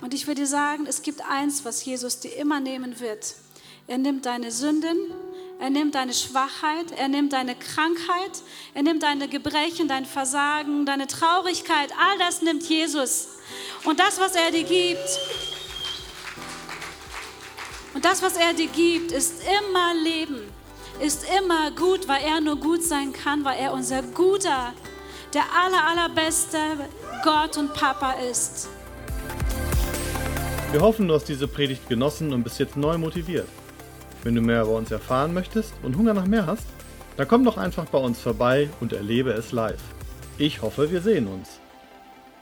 Und 0.00 0.14
ich 0.14 0.26
dir 0.26 0.46
sagen, 0.46 0.86
es 0.86 1.02
gibt 1.02 1.22
eins, 1.28 1.64
was 1.64 1.84
Jesus 1.84 2.20
dir 2.20 2.34
immer 2.36 2.60
nehmen 2.60 3.00
wird. 3.00 3.34
Er 3.86 3.98
nimmt 3.98 4.26
deine 4.26 4.50
Sünden, 4.50 4.98
er 5.58 5.70
nimmt 5.70 5.94
deine 5.94 6.12
Schwachheit, 6.12 6.92
er 6.92 7.08
nimmt 7.08 7.32
deine 7.32 7.54
Krankheit, 7.54 8.42
er 8.74 8.82
nimmt 8.82 9.02
deine 9.02 9.28
Gebrechen, 9.28 9.88
dein 9.88 10.04
Versagen, 10.04 10.84
deine 10.84 11.06
Traurigkeit, 11.06 11.90
all 11.98 12.18
das 12.18 12.42
nimmt 12.42 12.64
Jesus. 12.68 13.28
Und 13.84 13.98
das, 14.00 14.18
was 14.18 14.34
er 14.34 14.50
dir 14.50 14.64
gibt, 14.64 15.08
und 17.96 18.04
das, 18.04 18.22
was 18.22 18.36
er 18.36 18.52
dir 18.52 18.68
gibt, 18.68 19.10
ist 19.10 19.42
immer 19.42 19.94
Leben, 20.04 20.42
ist 21.00 21.24
immer 21.40 21.70
gut, 21.70 22.06
weil 22.06 22.22
er 22.22 22.42
nur 22.42 22.56
gut 22.56 22.82
sein 22.82 23.14
kann, 23.14 23.42
weil 23.42 23.58
er 23.58 23.72
unser 23.72 24.02
guter, 24.02 24.74
der 25.32 25.44
aller, 25.64 25.82
allerbeste 25.82 26.58
Gott 27.24 27.56
und 27.56 27.72
Papa 27.72 28.12
ist. 28.30 28.68
Wir 30.72 30.82
hoffen, 30.82 31.08
du 31.08 31.14
hast 31.14 31.24
diese 31.24 31.48
Predigt 31.48 31.88
genossen 31.88 32.34
und 32.34 32.42
bist 32.42 32.58
jetzt 32.58 32.76
neu 32.76 32.98
motiviert. 32.98 33.48
Wenn 34.24 34.34
du 34.34 34.42
mehr 34.42 34.60
über 34.60 34.72
uns 34.72 34.90
erfahren 34.90 35.32
möchtest 35.32 35.72
und 35.82 35.96
Hunger 35.96 36.12
nach 36.12 36.26
mehr 36.26 36.46
hast, 36.46 36.66
dann 37.16 37.26
komm 37.26 37.46
doch 37.46 37.56
einfach 37.56 37.86
bei 37.86 37.98
uns 37.98 38.20
vorbei 38.20 38.68
und 38.80 38.92
erlebe 38.92 39.30
es 39.30 39.52
live. 39.52 39.80
Ich 40.36 40.60
hoffe, 40.60 40.90
wir 40.90 41.00
sehen 41.00 41.28
uns. 41.28 41.60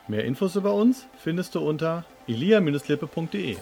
Mehr 0.08 0.24
Infos 0.24 0.56
über 0.56 0.74
uns 0.74 1.06
findest 1.16 1.54
du 1.54 1.60
unter 1.60 2.04
elia-lippe.de. 2.26 3.56